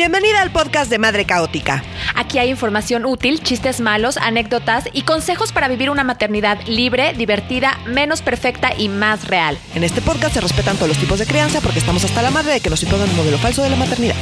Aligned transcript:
Bienvenida 0.00 0.40
al 0.40 0.50
podcast 0.50 0.90
de 0.90 0.98
Madre 0.98 1.26
Caótica. 1.26 1.84
Aquí 2.14 2.38
hay 2.38 2.48
información 2.48 3.04
útil, 3.04 3.42
chistes 3.42 3.82
malos, 3.82 4.16
anécdotas 4.16 4.88
y 4.94 5.02
consejos 5.02 5.52
para 5.52 5.68
vivir 5.68 5.90
una 5.90 6.04
maternidad 6.04 6.58
libre, 6.66 7.12
divertida, 7.12 7.78
menos 7.84 8.22
perfecta 8.22 8.72
y 8.74 8.88
más 8.88 9.28
real. 9.28 9.58
En 9.74 9.84
este 9.84 10.00
podcast 10.00 10.32
se 10.32 10.40
respetan 10.40 10.76
todos 10.76 10.88
los 10.88 10.96
tipos 10.96 11.18
de 11.18 11.26
crianza 11.26 11.60
porque 11.60 11.80
estamos 11.80 12.02
hasta 12.02 12.22
la 12.22 12.30
madre 12.30 12.54
de 12.54 12.60
que 12.60 12.70
nos 12.70 12.82
impongan 12.82 13.10
un 13.10 13.16
modelo 13.16 13.36
falso 13.36 13.62
de 13.62 13.68
la 13.68 13.76
maternidad. 13.76 14.16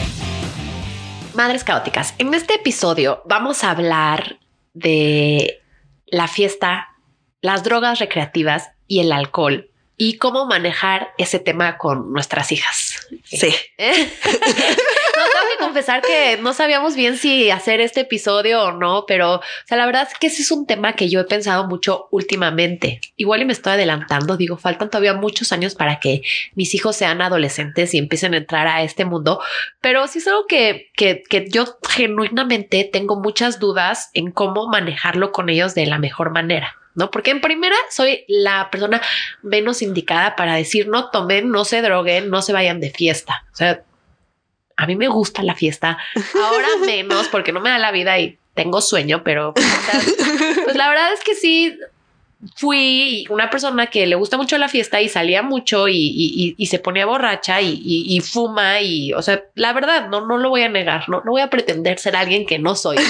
Madres 1.35 1.63
caóticas, 1.63 2.13
en 2.19 2.35
este 2.35 2.55
episodio 2.55 3.23
vamos 3.27 3.63
a 3.63 3.71
hablar 3.71 4.41
de 4.75 5.61
la 6.07 6.27
fiesta, 6.27 6.89
las 7.41 7.63
drogas 7.63 8.01
recreativas 8.01 8.71
y 8.89 8.99
el 8.99 9.13
alcohol 9.13 9.71
y 10.01 10.17
cómo 10.17 10.47
manejar 10.47 11.13
ese 11.19 11.41
tema 11.41 11.77
con 11.77 12.13
nuestras 12.13 12.51
hijas. 12.53 13.07
Sí. 13.25 13.55
No, 15.19 15.25
confesar 15.59 16.03
que 16.03 16.39
no 16.41 16.53
sabíamos 16.55 16.95
bien 16.95 17.17
si 17.17 17.51
hacer 17.51 17.81
este 17.81 18.01
episodio 18.01 18.63
o 18.63 18.73
no, 18.73 19.05
pero 19.07 19.37
o 19.37 19.43
sea, 19.67 19.77
la 19.77 19.87
verdad 19.87 20.09
es 20.11 20.19
que 20.19 20.29
ese 20.29 20.43
es 20.43 20.51
un 20.51 20.67
tema 20.67 20.95
que 20.95 21.09
yo 21.09 21.21
he 21.21 21.25
pensado 21.25 21.67
mucho 21.67 22.09
últimamente. 22.11 23.01
Igual 23.17 23.43
y 23.43 23.45
me 23.45 23.53
estoy 23.53 23.75
adelantando, 23.75 24.37
digo, 24.37 24.57
faltan 24.57 24.91
todavía 24.91 25.15
muchos 25.15 25.53
años 25.53 25.75
para 25.75 26.01
que 26.01 26.23
mis 26.55 26.75
hijos 26.75 26.97
sean 26.97 27.21
adolescentes 27.21 27.95
y 27.95 27.99
empiecen 27.99 28.35
a 28.35 28.39
entrar 28.39 28.67
a 28.67 28.83
este 28.83 29.05
mundo, 29.05 29.41
pero 29.81 30.07
sí 30.07 30.19
es 30.19 30.29
algo 30.29 30.47
que, 30.47 30.91
que, 30.95 31.23
que 31.29 31.49
yo 31.49 31.79
genuinamente 31.89 32.89
tengo 32.91 33.17
muchas 33.17 33.59
dudas 33.59 34.11
en 34.15 34.31
cómo 34.31 34.69
manejarlo 34.69 35.33
con 35.33 35.49
ellos 35.49 35.75
de 35.75 35.87
la 35.87 35.99
mejor 35.99 36.31
manera. 36.31 36.75
¿no? 36.99 37.13
Porque 37.13 37.31
en 37.31 37.41
primera 37.41 37.77
soy 37.91 38.25
la 38.27 38.71
persona 38.71 39.01
menos 39.43 39.83
indicada 39.83 40.35
para 40.35 40.57
decir 40.57 40.89
no 40.89 41.11
tomen, 41.11 41.49
no 41.49 41.65
se 41.65 41.81
droguen, 41.81 42.29
no 42.29 42.43
se 42.43 42.53
vayan 42.53 42.81
de 42.81 42.91
fiesta. 42.91 43.45
O 43.53 43.57
sea, 43.57 43.85
a 44.79 44.87
mí 44.87 44.95
me 44.95 45.09
gusta 45.09 45.43
la 45.43 45.57
fiesta, 45.57 45.99
ahora 46.41 46.69
menos 46.87 47.29
porque 47.29 47.53
no 47.53 47.61
me 47.61 47.69
da 47.69 47.79
la 47.79 47.91
vida 47.91 48.19
y 48.19 48.39
tengo 48.55 48.81
sueño, 48.81 49.23
pero 49.25 49.53
sea, 49.57 50.01
pues 50.65 50.77
la 50.77 50.89
verdad 50.89 51.13
es 51.13 51.21
que 51.23 51.35
sí 51.35 51.77
fui 52.55 53.27
una 53.31 53.51
persona 53.51 53.89
que 53.89 54.07
le 54.07 54.15
gusta 54.15 54.37
mucho 54.37 54.59
la 54.59 54.69
fiesta 54.69 55.01
y 55.01 55.09
salía 55.09 55.43
mucho 55.43 55.89
y, 55.89 55.97
y, 55.97 56.55
y 56.57 56.67
se 56.67 56.79
ponía 56.79 57.05
borracha 57.05 57.61
y, 57.61 57.81
y, 57.83 58.21
fuma 58.21 58.81
y, 58.81 59.13
o 59.13 59.23
sea, 59.23 59.45
la 59.55 59.73
verdad, 59.73 60.09
no, 60.09 60.25
no 60.25 60.39
lo 60.39 60.49
voy 60.49 60.63
a 60.63 60.69
negar, 60.69 61.09
no, 61.09 61.23
no 61.25 61.33
voy 61.33 61.41
a 61.41 61.51
pretender 61.51 61.99
ser 61.99 62.15
alguien 62.15 62.47
que 62.47 62.59
no 62.59 62.75
soy. 62.75 62.97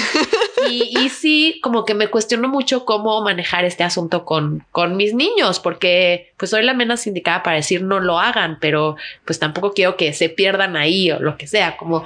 Y, 0.69 1.09
sí, 1.09 1.59
como 1.63 1.85
que 1.85 1.93
me 1.93 2.09
cuestiono 2.09 2.49
mucho 2.49 2.83
cómo 2.85 3.21
manejar 3.23 3.63
este 3.63 3.83
asunto 3.83 4.25
con, 4.25 4.65
con 4.71 4.97
mis 4.97 5.13
niños, 5.13 5.59
porque 5.59 6.33
pues 6.37 6.51
soy 6.51 6.63
la 6.63 6.73
menos 6.73 7.07
indicada 7.07 7.43
para 7.43 7.55
decir 7.55 7.81
no 7.81 8.01
lo 8.01 8.19
hagan, 8.19 8.57
pero 8.59 8.97
pues 9.25 9.39
tampoco 9.39 9.73
quiero 9.73 9.95
que 9.95 10.11
se 10.13 10.29
pierdan 10.29 10.75
ahí 10.75 11.11
o 11.11 11.19
lo 11.19 11.37
que 11.37 11.47
sea, 11.47 11.77
como, 11.77 12.03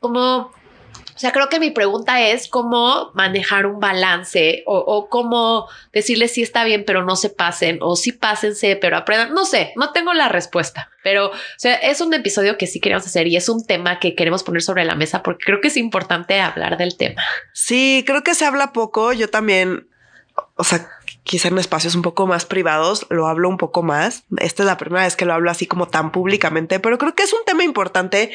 como 0.00 0.52
o 1.14 1.18
sea, 1.18 1.30
creo 1.30 1.48
que 1.48 1.60
mi 1.60 1.70
pregunta 1.70 2.20
es 2.20 2.48
cómo 2.48 3.12
manejar 3.14 3.66
un 3.66 3.78
balance 3.78 4.64
o, 4.66 5.08
cómo 5.08 5.68
decirles 5.92 6.32
si 6.32 6.42
está 6.42 6.64
bien, 6.64 6.84
pero 6.84 7.04
no 7.04 7.14
se 7.14 7.30
pasen 7.30 7.78
o 7.82 7.94
si 7.94 8.12
pásense, 8.12 8.76
pero 8.76 8.96
aprendan. 8.96 9.32
No 9.32 9.44
sé, 9.44 9.72
no 9.76 9.92
tengo 9.92 10.12
la 10.12 10.28
respuesta, 10.28 10.90
pero 11.04 11.28
o 11.28 11.32
sea, 11.56 11.74
es 11.76 12.00
un 12.00 12.12
episodio 12.14 12.58
que 12.58 12.66
sí 12.66 12.80
queremos 12.80 13.06
hacer 13.06 13.28
y 13.28 13.36
es 13.36 13.48
un 13.48 13.64
tema 13.64 14.00
que 14.00 14.16
queremos 14.16 14.42
poner 14.42 14.62
sobre 14.62 14.84
la 14.84 14.96
mesa 14.96 15.22
porque 15.22 15.44
creo 15.44 15.60
que 15.60 15.68
es 15.68 15.76
importante 15.76 16.40
hablar 16.40 16.76
del 16.78 16.96
tema. 16.96 17.22
Sí, 17.52 18.02
creo 18.06 18.24
que 18.24 18.34
se 18.34 18.44
habla 18.44 18.72
poco. 18.72 19.12
Yo 19.12 19.28
también, 19.28 19.88
o 20.56 20.64
sea, 20.64 20.88
quizá 21.24 21.48
en 21.48 21.58
espacios 21.58 21.94
un 21.94 22.02
poco 22.02 22.26
más 22.26 22.44
privados 22.44 23.06
lo 23.08 23.26
hablo 23.26 23.48
un 23.48 23.56
poco 23.56 23.82
más. 23.82 24.24
Esta 24.38 24.62
es 24.62 24.66
la 24.66 24.76
primera 24.76 25.04
vez 25.04 25.16
que 25.16 25.24
lo 25.24 25.32
hablo 25.32 25.50
así 25.50 25.66
como 25.66 25.88
tan 25.88 26.12
públicamente, 26.12 26.78
pero 26.80 26.98
creo 26.98 27.14
que 27.14 27.22
es 27.22 27.32
un 27.32 27.44
tema 27.46 27.64
importante. 27.64 28.30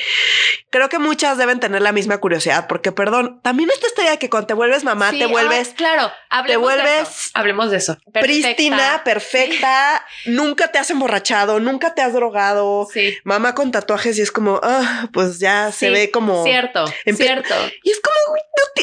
Creo 0.72 0.90
que 0.90 1.00
muchas 1.00 1.38
deben 1.38 1.59
tener 1.59 1.81
la 1.81 1.92
misma 1.92 2.18
curiosidad, 2.18 2.68
porque 2.68 2.92
perdón, 2.92 3.40
también 3.44 3.70
esta 3.70 3.88
historia 3.88 4.12
de 4.12 4.20
que 4.20 4.30
cuando 4.30 4.48
te 4.48 4.54
vuelves 4.56 4.84
mamá, 4.84 5.12
Sí, 5.12 5.20
te 5.20 5.28
vuelves, 5.28 5.69
ah, 5.72 5.75
claro, 5.78 6.12
hablemos 6.30 6.47
te 6.50 6.58
vuelves 6.58 6.86
de 6.86 7.02
eso. 7.02 7.30
Hablemos 7.34 7.72
de 7.72 7.78
eso. 7.78 7.97
Perfecta. 8.12 8.19
prístina, 8.22 9.02
perfecta, 9.06 10.06
nunca 10.25 10.72
te 10.72 10.80
has 10.80 10.90
emborrachado, 10.90 11.59
nunca 11.59 11.94
te 11.94 12.02
has 12.02 12.13
drogado. 12.13 12.88
Sí. 12.92 13.16
Mamá 13.24 13.53
con 13.53 13.72
tatuajes 13.72 14.18
y 14.18 14.22
es 14.22 14.31
como, 14.31 14.59
ah, 14.63 15.09
pues 15.13 15.40
ya 15.40 15.72
se 15.72 15.92
ve 15.92 16.09
como 16.12 16.44
Cierto, 16.44 16.86
cierto. 17.06 17.53
Y 17.84 17.92
es 17.92 18.00
como, 18.02 18.38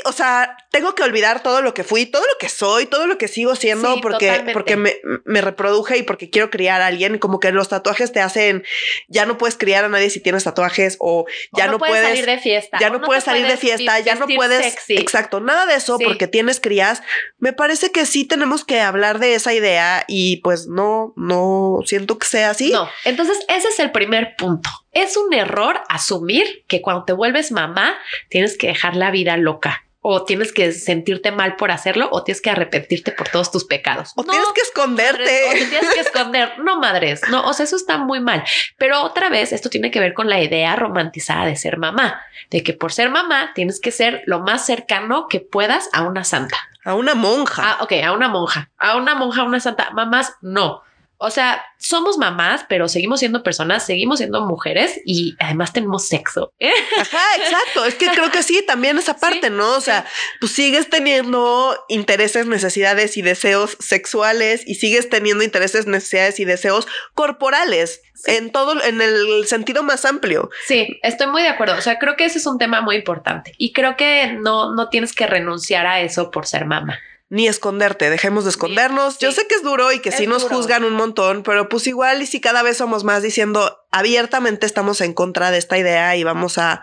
o 0.05 0.13
sea, 0.13 0.57
tengo 0.71 0.95
que 0.95 1.03
olvidar 1.03 1.43
todo 1.43 1.63
lo 1.63 1.75
que 1.75 1.83
fui, 1.85 2.07
todo 2.07 2.23
lo 2.23 2.39
que 2.39 2.49
soy, 2.49 2.87
todo 2.87 3.07
lo 3.07 3.19
que 3.19 3.29
sigo 3.29 3.57
siendo 3.57 3.96
Porque, 4.01 4.27
totalmente. 4.27 4.53
porque 4.53 4.77
me, 4.77 4.95
me 5.25 5.41
reproduje 5.41 5.99
y 5.99 6.03
porque 6.03 6.31
quiero 6.31 6.51
criar 6.51 6.81
a 6.83 6.87
alguien. 6.87 7.19
Como 7.19 7.41
que 7.41 7.53
los 7.53 7.69
tatuajes 7.69 8.13
te 8.13 8.21
hacen, 8.21 8.65
ya 9.09 9.27
no 9.27 9.39
puedes 9.39 9.57
criar 9.57 9.85
a 9.85 9.89
nadie 9.89 10.11
si 10.11 10.21
tienes 10.21 10.45
tatuajes 10.45 10.97
o 11.01 11.21
O 11.21 11.27
ya 11.57 11.67
no, 11.69 11.79
puedes, 11.79 12.07
salir 12.07 12.27
de 12.27 12.39
fiesta. 12.39 12.79
ya 12.81 12.91
no, 12.91 13.01
puedes 13.01 13.25
salir 13.25 13.47
de 13.47 13.57
fiesta, 13.57 13.99
ya 14.01 14.15
no 14.17 14.27
puedes, 14.27 14.65
sexy. 14.65 14.97
exacto, 14.97 15.41
nada 15.41 15.67
de 15.67 15.75
eso 15.75 15.99
Sí. 15.99 16.05
porque 16.05 16.27
tienes 16.27 16.61
crías. 16.61 17.03
Me 17.39 17.53
parece 17.53 17.91
que 17.93 18.07
sí 18.07 18.25
tenemos 18.25 18.65
que 18.65 18.81
hablar 18.81 19.19
de 19.19 19.35
esa 19.35 19.55
idea 19.55 20.05
y 20.09 20.39
pues 20.39 20.67
no, 20.67 21.13
no 21.17 21.79
siento 21.87 22.19
que 22.19 22.27
sea 22.27 22.51
así. 22.51 22.71
No, 22.71 22.89
entonces 23.05 23.39
ese 23.49 23.69
es 23.69 23.79
el 23.81 23.93
primer 23.93 24.37
punto. 24.37 24.69
Es 24.93 25.17
un 25.17 25.33
error 25.35 25.81
asumir 25.89 26.65
que 26.69 26.81
cuando 26.83 27.05
te 27.05 27.13
vuelves 27.13 27.53
mamá 27.53 27.97
tienes 28.29 28.57
que 28.59 28.69
dejar 28.69 28.97
la 28.97 29.11
vida 29.11 29.37
loca 29.37 29.85
o 30.09 30.25
tienes 30.25 30.53
que 30.53 30.71
sentirte 30.71 31.33
mal 31.33 31.57
por 31.57 31.73
hacerlo 31.73 32.09
o 32.13 32.23
tienes 32.23 32.41
que 32.41 32.49
arrepentirte 32.49 33.11
por 33.11 33.29
todos 33.29 33.51
tus 33.51 33.65
pecados. 33.65 34.13
O 34.15 34.23
No, 34.23 34.31
tienes 34.31 34.47
que 34.53 34.61
madres, 34.63 34.69
esconderte. 34.69 35.45
o 35.49 35.51
te 35.51 35.65
tienes 35.67 35.95
que 35.95 36.01
esconder. 36.01 36.59
No, 36.61 36.79
madres. 36.79 37.23
No, 37.29 37.45
o 37.45 37.53
sea, 37.53 37.65
eso 37.65 37.75
está 37.75 37.99
muy 37.99 38.21
mal. 38.21 38.45
Pero 38.79 39.03
otra 39.03 39.31
vez, 39.31 39.53
esto 39.53 39.69
tiene 39.69 39.91
que 39.91 39.99
ver 39.99 40.15
con 40.15 40.29
la 40.29 40.41
idea 40.41 40.77
romantizada 40.77 41.47
de 41.47 41.57
ser 41.57 41.77
mamá, 41.77 42.21
de 42.51 42.63
que 42.63 42.73
por 42.73 42.93
ser 42.93 43.11
mamá 43.11 43.51
tienes 43.57 43.81
que 43.81 43.91
ser 43.91 44.23
lo 44.27 44.39
más 44.39 44.65
cercano 44.65 45.27
que 45.29 45.41
puedas 45.41 45.89
a 45.93 46.03
una 46.03 46.23
santa. 46.23 46.57
A 46.85 46.95
una 46.95 47.17
monja. 47.17 47.63
Ah, 47.67 47.79
ok, 47.83 47.95
a 48.05 48.13
una 48.13 48.29
monja. 48.29 48.71
A 48.79 48.97
una 48.97 49.17
monja, 49.17 49.41
a 49.41 49.45
una 49.45 49.59
santa. 49.59 49.91
Mamás, 49.91 50.35
no. 50.41 50.83
O 51.19 51.31
sea, 51.31 51.65
somos 51.79 52.19
mamás, 52.19 52.67
pero 52.69 52.89
seguimos 52.89 53.21
siendo 53.21 53.43
personas, 53.43 53.87
seguimos 53.87 54.19
siendo 54.19 54.43
mujeres 54.43 55.01
y 55.05 55.35
además 55.39 55.73
tenemos 55.73 56.07
sexo. 56.07 56.53
¿eh? 56.59 56.73
Ajá, 56.99 57.23
exacto. 57.39 57.85
Es 57.85 57.95
que 57.95 58.09
creo 58.09 58.31
que 58.31 58.43
sí, 58.43 58.63
también 58.67 58.99
esa 58.99 59.17
parte, 59.19 59.49
¿no? 59.51 59.77
O 59.77 59.81
sea, 59.81 60.05
pues 60.41 60.53
sigues 60.53 60.91
teniendo 60.91 61.77
intereses, 61.89 62.47
necesidades 62.47 63.17
y 63.17 63.23
deseos 63.23 63.77
sexuales 63.81 64.63
y 64.67 64.75
sigues 64.75 65.09
teniendo 65.09 65.43
intereses, 65.43 65.87
necesidades 65.87 66.39
y 66.41 66.45
deseos 66.45 66.87
corporales 67.15 68.03
en 68.27 68.51
todo, 68.51 68.83
en 68.83 69.01
el 69.01 69.47
sentido 69.47 69.83
más 69.83 70.05
amplio. 70.05 70.51
Sí, 70.67 70.99
estoy 71.03 71.29
muy 71.29 71.43
de 71.43 71.49
acuerdo. 71.49 71.77
O 71.77 71.81
sea, 71.83 71.99
creo 71.99 72.17
que 72.17 72.25
ese 72.25 72.39
es 72.39 72.47
un 72.47 72.59
tema 72.59 72.81
muy 72.81 72.97
importante 72.97 73.55
y 73.59 73.73
creo 73.73 73.97
que 73.97 74.37
no, 74.39 74.75
no 74.75 74.89
tienes 74.89 75.15
que 75.15 75.27
renunciar 75.27 75.87
a 75.87 76.01
eso 76.01 76.31
por 76.31 76.47
ser 76.47 76.67
mamá. 76.67 76.99
Ni 77.29 77.49
esconderte, 77.49 78.09
dejemos 78.09 78.45
de 78.45 78.51
escondernos. 78.51 79.19
Yo 79.19 79.31
sí. 79.33 79.41
sé 79.41 79.49
que 79.49 79.57
es 79.57 79.63
duro 79.65 79.91
y 79.91 79.99
que 79.99 80.13
sí 80.13 80.25
Es 80.25 80.29
nos 80.29 80.43
duro. 80.43 80.57
juzgan 80.57 80.85
un 80.85 80.93
montón, 80.93 81.43
pero 81.43 81.69
pues 81.69 81.87
igual 81.89 82.23
y 82.23 82.27
si 82.27 82.41
cada 82.41 82.63
vez 82.63 82.77
somos 82.77 83.03
más 83.03 83.23
diciendo 83.23 83.81
abiertamente 83.91 84.65
estamos 84.65 85.01
en 85.01 85.13
contra 85.13 85.51
de 85.51 85.59
esta 85.59 85.77
idea 85.77 86.15
y 86.17 86.23
vamos 86.23 86.57
a 86.59 86.83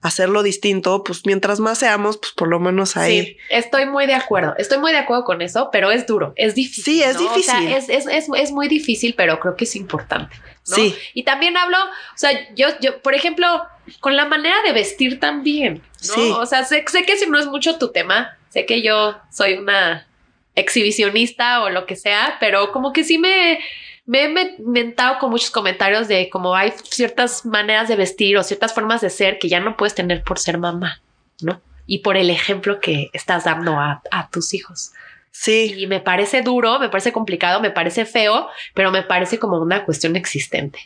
hacerlo 0.00 0.42
distinto, 0.42 1.04
pues 1.04 1.26
mientras 1.26 1.60
más 1.60 1.78
seamos, 1.78 2.16
pues 2.16 2.32
por 2.32 2.48
lo 2.48 2.58
menos 2.58 2.96
ahí. 2.96 3.22
Sí, 3.22 3.36
estoy 3.50 3.84
muy 3.86 4.06
de 4.06 4.14
acuerdo. 4.14 4.54
Estoy 4.56 4.78
muy 4.78 4.92
de 4.92 4.98
acuerdo 4.98 5.24
con 5.24 5.42
eso, 5.42 5.68
pero 5.70 5.90
es 5.90 6.06
duro, 6.06 6.32
es 6.36 6.54
difícil. 6.54 6.84
Sí, 6.84 7.02
es 7.02 7.20
¿no? 7.20 7.26
O 7.32 7.38
sea, 7.38 7.60
difícil. 7.60 7.72
es, 7.76 7.88
es, 7.88 8.06
es, 8.06 8.26
es 8.34 8.50
muy 8.50 8.68
difícil, 8.68 9.14
pero 9.14 9.38
creo 9.40 9.56
que 9.56 9.64
es 9.64 9.76
importante. 9.76 10.34
¿no? 10.68 10.74
Sí. 10.74 10.96
Y 11.14 11.22
también 11.24 11.56
hablo, 11.56 11.76
o 11.78 12.16
sea, 12.16 12.30
yo, 12.54 12.68
yo, 12.80 13.00
por 13.02 13.14
ejemplo, 13.14 13.46
con 14.00 14.16
la 14.16 14.24
manera 14.24 14.56
de 14.64 14.72
vestir 14.72 15.20
también, 15.20 15.82
¿no? 16.08 16.14
Sí. 16.14 16.32
O 16.36 16.46
sea, 16.46 16.64
sé, 16.64 16.84
sé 16.88 17.04
que 17.04 17.16
si 17.16 17.28
no 17.28 17.38
es 17.38 17.46
mucho 17.46 17.78
tu 17.78 17.92
tema, 17.92 18.36
sé 18.52 18.66
que 18.66 18.82
yo 18.82 19.16
soy 19.30 19.54
una 19.54 20.06
exhibicionista 20.54 21.62
o 21.62 21.70
lo 21.70 21.86
que 21.86 21.96
sea, 21.96 22.36
pero 22.38 22.70
como 22.70 22.92
que 22.92 23.02
sí 23.02 23.16
me, 23.16 23.58
me 24.04 24.24
he 24.24 24.56
inventado 24.58 25.18
con 25.18 25.30
muchos 25.30 25.50
comentarios 25.50 26.06
de 26.06 26.28
cómo 26.28 26.54
hay 26.54 26.72
ciertas 26.84 27.46
maneras 27.46 27.88
de 27.88 27.96
vestir 27.96 28.36
o 28.36 28.42
ciertas 28.42 28.74
formas 28.74 29.00
de 29.00 29.08
ser 29.08 29.38
que 29.38 29.48
ya 29.48 29.58
no 29.58 29.76
puedes 29.78 29.94
tener 29.94 30.22
por 30.22 30.38
ser 30.38 30.58
mamá, 30.58 31.00
¿no? 31.40 31.62
Y 31.86 32.00
por 32.00 32.18
el 32.18 32.28
ejemplo 32.28 32.78
que 32.78 33.08
estás 33.14 33.44
dando 33.44 33.78
a, 33.78 34.02
a 34.10 34.28
tus 34.28 34.52
hijos. 34.52 34.92
Sí. 35.32 35.74
Y 35.76 35.86
me 35.86 35.98
parece 36.00 36.42
duro, 36.42 36.78
me 36.78 36.88
parece 36.90 37.10
complicado, 37.12 37.60
me 37.60 37.70
parece 37.70 38.04
feo, 38.04 38.46
pero 38.74 38.90
me 38.92 39.02
parece 39.02 39.38
como 39.38 39.58
una 39.60 39.84
cuestión 39.84 40.14
existente. 40.14 40.78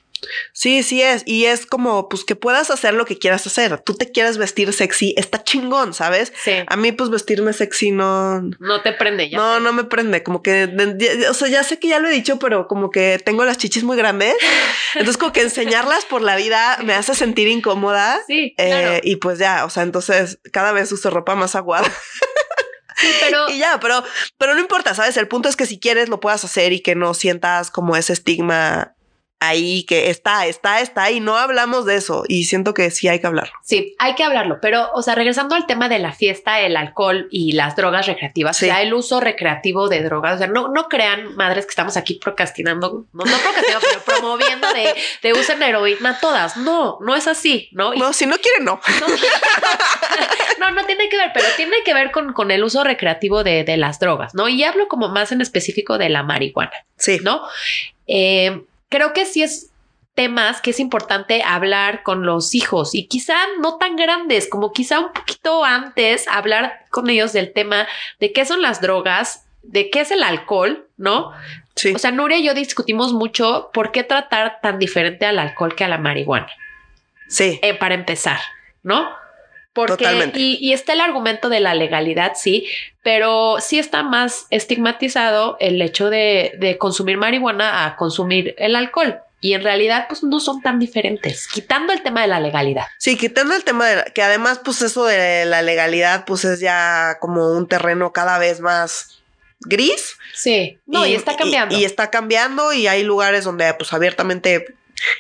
Sí, 0.53 0.83
sí 0.83 1.03
es. 1.03 1.23
Y 1.27 1.45
es 1.45 1.67
como, 1.67 2.09
pues 2.09 2.25
que 2.25 2.37
puedas 2.37 2.71
hacer 2.71 2.95
lo 2.95 3.05
que 3.05 3.19
quieras 3.19 3.47
hacer. 3.47 3.79
Tú 3.81 3.95
te 3.95 4.11
quieres 4.11 4.39
vestir 4.39 4.73
sexy, 4.73 5.15
está 5.19 5.45
chingón, 5.45 5.93
¿sabes? 5.93 6.33
Sí. 6.43 6.53
A 6.67 6.77
mí, 6.77 6.91
pues 6.93 7.11
vestirme 7.11 7.53
sexy 7.53 7.91
no. 7.91 8.41
No 8.59 8.81
te 8.83 8.93
prende 8.95 9.29
ya. 9.29 9.37
No, 9.37 9.61
no 9.61 9.73
me 9.75 9.85
prende. 9.85 10.23
Como 10.23 10.43
que, 10.43 10.71
o 11.29 11.35
sea, 11.35 11.49
ya 11.49 11.63
sé 11.65 11.79
que 11.79 11.89
ya 11.89 11.99
lo 11.99 12.09
he 12.09 12.13
dicho, 12.13 12.39
pero 12.39 12.67
como 12.67 12.91
que 12.91 13.21
tengo 13.25 13.45
las 13.45 13.59
chichis 13.59 13.85
muy 13.85 13.97
grandes. 13.99 14.35
Entonces, 14.95 15.19
como 15.19 15.33
que 15.33 15.43
enseñarlas 15.43 16.07
por 16.07 16.23
la 16.23 16.35
vida 16.37 16.79
me 16.83 16.95
hace 16.95 17.15
sentir 17.15 17.49
incómoda. 17.49 18.19
Sí, 18.27 18.55
Eh, 18.57 18.69
claro. 18.69 19.01
y 19.03 19.17
pues 19.17 19.39
ya, 19.39 19.67
o 19.67 19.71
sea, 19.71 19.83
entonces 19.83 20.39
cada 20.51 20.73
vez 20.73 20.91
uso 20.93 21.11
ropa 21.11 21.35
más 21.35 21.55
aguada. 21.55 21.93
Pero 23.21 23.49
y 23.51 23.59
ya, 23.59 23.79
pero, 23.81 24.03
pero 24.39 24.55
no 24.55 24.61
importa, 24.61 24.95
¿sabes? 24.95 25.17
El 25.17 25.29
punto 25.29 25.49
es 25.49 25.57
que 25.57 25.67
si 25.67 25.79
quieres 25.79 26.09
lo 26.09 26.21
puedas 26.21 26.45
hacer 26.45 26.73
y 26.73 26.81
que 26.81 26.95
no 26.95 27.15
sientas 27.15 27.71
como 27.71 27.97
ese 27.97 28.13
estigma 28.13 28.96
ahí, 29.49 29.85
que 29.85 30.11
está, 30.11 30.47
está, 30.47 30.81
está, 30.81 31.11
y 31.11 31.21
no 31.21 31.37
hablamos 31.37 31.85
de 31.87 31.97
eso. 31.97 32.25
Y 32.29 32.45
siento 32.45 32.75
que 32.75 32.91
sí 32.91 33.09
hay 33.09 33.21
que 33.21 33.27
hablarlo. 33.27 33.55
Sí, 33.63 33.95
hay 33.99 34.15
que 34.15 34.25
hablarlo. 34.25 34.59
Pero, 34.61 34.91
o 34.95 35.03
sea, 35.03 35.15
regresando 35.15 35.55
al 35.55 35.67
tema 35.67 35.89
de 35.89 35.99
la 35.99 36.13
fiesta, 36.13 36.61
el 36.61 36.77
alcohol 36.77 37.29
y 37.31 37.53
las 37.53 37.77
drogas 37.77 38.07
recreativas, 38.07 38.57
Sí. 38.57 38.67
o 38.67 38.69
sea, 38.69 38.83
el 38.83 38.93
uso 38.95 39.21
recreativo 39.21 39.89
de 39.89 40.03
drogas, 40.03 40.35
o 40.37 40.39
sea, 40.39 40.47
no, 40.47 40.69
no 40.69 40.89
crean, 40.89 41.35
madres, 41.37 41.67
que 41.67 41.71
estamos 41.71 41.97
aquí 41.97 42.15
procrastinando, 42.23 43.07
no, 43.13 43.25
no 43.25 43.37
procrastinando, 43.39 43.87
pero 43.89 44.03
promoviendo 44.05 44.73
de, 44.73 44.95
de 45.23 45.33
usen 45.33 45.63
heroína 45.63 46.19
todas. 46.21 46.57
No, 46.57 46.99
no 47.01 47.15
es 47.17 47.27
así, 47.27 47.69
¿no? 47.73 47.95
Y 47.95 47.99
No, 47.99 48.13
si 48.13 48.27
no 48.27 48.37
quieren, 48.39 48.65
no. 48.65 48.81
no, 50.61 50.71
no 50.71 50.85
tiene 50.87 51.09
que 51.09 51.17
ver, 51.17 51.31
pero 51.35 51.47
tiene 51.57 51.77
que 51.85 51.95
ver 51.95 52.11
con, 52.11 52.33
con 52.33 52.51
el 52.51 52.65
uso 52.65 52.85
recreativo 52.85 53.45
de, 53.45 53.65
de 53.65 53.77
las 53.77 53.99
drogas, 53.99 54.35
¿no? 54.35 54.49
Y 54.49 54.63
hablo 54.65 54.89
como 54.89 55.09
más 55.09 55.33
en 55.33 55.41
específico 55.41 55.99
de 55.99 56.09
la 56.09 56.23
marihuana, 56.23 56.73
Sí. 56.97 57.19
¿no? 57.23 57.43
Eh, 58.07 58.63
creo 58.89 59.13
que 59.13 59.27
sí 59.27 59.43
es 59.43 59.71
temas 60.15 60.63
que 60.63 60.71
es 60.71 60.81
importante 60.81 61.43
hablar 61.43 62.03
con 62.03 62.25
los 62.25 62.55
hijos 62.55 62.95
y 62.95 63.07
quizá 63.07 63.37
no 63.61 63.77
tan 63.77 63.97
grandes, 63.97 64.49
como 64.49 64.73
quizá 64.73 64.99
un 65.01 65.13
poquito 65.13 65.65
antes 65.65 66.27
hablar 66.27 66.87
con 66.91 67.11
ellos 67.11 67.33
del 67.33 67.53
tema 67.53 67.87
de 68.19 68.33
qué 68.33 68.47
son 68.47 68.63
las 68.63 68.81
drogas, 68.81 69.47
de 69.63 69.91
qué 69.91 70.01
es 70.01 70.11
el 70.11 70.23
alcohol, 70.23 70.89
¿no? 70.97 71.33
Sí. 71.75 71.93
O 71.95 71.99
sea, 71.99 72.13
Nuria 72.13 72.39
y 72.39 72.45
yo 72.45 72.55
discutimos 72.55 73.13
mucho 73.13 73.71
por 73.75 73.93
qué 73.93 74.05
tratar 74.05 74.61
tan 74.63 74.79
diferente 74.79 75.27
al 75.27 75.39
alcohol 75.39 75.75
que 75.75 75.85
a 75.85 75.89
la 75.89 75.99
marihuana 75.99 76.49
sí. 77.29 77.59
eh, 77.63 77.75
para 77.75 77.95
empezar, 77.95 78.41
¿no? 78.83 79.11
Porque, 79.77 80.05
Totalmente. 80.05 80.41
Y, 80.41 80.57
y 80.61 80.73
está 80.73 80.95
el 80.95 81.01
argumento 81.01 81.49
de 81.49 81.61
la 81.61 81.75
legalidad, 81.75 82.33
sí, 82.35 82.67
pero 83.03 83.59
sí 83.61 83.79
está 83.79 84.03
más 84.03 84.47
estigmatizado 84.51 85.57
el 85.61 85.81
hecho 85.81 86.11
de, 86.11 86.55
de 86.59 86.79
consumir 86.79 87.19
marihuana 87.19 87.85
a 87.87 87.95
consumir 87.97 88.57
el 88.59 88.75
alcohol. 88.75 89.21
Y 89.41 89.53
en 89.53 89.63
realidad, 89.63 90.07
pues 90.09 90.23
no 90.25 90.41
son 90.41 90.63
tan 90.63 90.79
diferentes, 90.79 91.47
quitando 91.47 91.93
el 91.93 92.03
tema 92.03 92.23
de 92.23 92.27
la 92.27 92.41
legalidad. 92.41 92.87
Sí, 92.99 93.17
quitando 93.17 93.55
el 93.55 93.65
tema 93.65 93.87
de 93.87 93.97
la- 93.97 94.05
que 94.05 94.23
además, 94.23 94.61
pues 94.65 94.81
eso 94.81 95.05
de 95.05 95.45
la 95.45 95.61
legalidad, 95.61 96.25
pues 96.25 96.45
es 96.47 96.59
ya 96.59 97.19
como 97.21 97.53
un 97.53 97.69
terreno 97.69 98.13
cada 98.13 98.39
vez 98.39 98.61
más 98.61 99.23
gris. 99.61 100.17
Sí, 100.35 100.79
no, 100.87 101.07
y, 101.07 101.15
está 101.15 101.37
cambiando. 101.37 101.77
Y, 101.79 101.85
está 101.85 102.11
cambiando 102.11 102.73
y 102.73 102.87
hay 102.87 103.05
lugares 103.05 103.45
donde 103.45 103.73
pues 103.75 103.93
abiertamente 103.93 104.75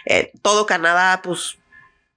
eh, 0.06 0.32
todo 0.42 0.64
Canadá, 0.64 1.20
pues 1.22 1.58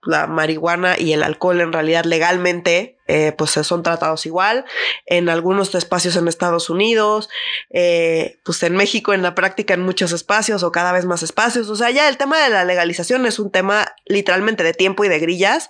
la 0.03 0.27
marihuana 0.27 0.97
y 0.97 1.13
el 1.13 1.23
alcohol 1.23 1.59
en 1.61 1.73
realidad 1.73 2.05
legalmente 2.05 2.97
eh, 3.07 3.33
pues 3.37 3.51
son 3.51 3.83
tratados 3.83 4.25
igual 4.25 4.65
en 5.05 5.27
algunos 5.27 5.75
espacios 5.75 6.15
en 6.15 6.27
Estados 6.27 6.69
Unidos 6.69 7.29
eh, 7.69 8.37
pues 8.43 8.63
en 8.63 8.75
México 8.75 9.13
en 9.13 9.21
la 9.21 9.35
práctica 9.35 9.73
en 9.73 9.81
muchos 9.81 10.11
espacios 10.11 10.63
o 10.63 10.71
cada 10.71 10.91
vez 10.91 11.05
más 11.05 11.21
espacios 11.23 11.69
o 11.69 11.75
sea 11.75 11.89
ya 11.89 12.07
el 12.07 12.17
tema 12.17 12.41
de 12.41 12.49
la 12.49 12.63
legalización 12.63 13.25
es 13.25 13.39
un 13.39 13.51
tema 13.51 13.93
literalmente 14.05 14.63
de 14.63 14.73
tiempo 14.73 15.03
y 15.03 15.09
de 15.09 15.19
grillas 15.19 15.69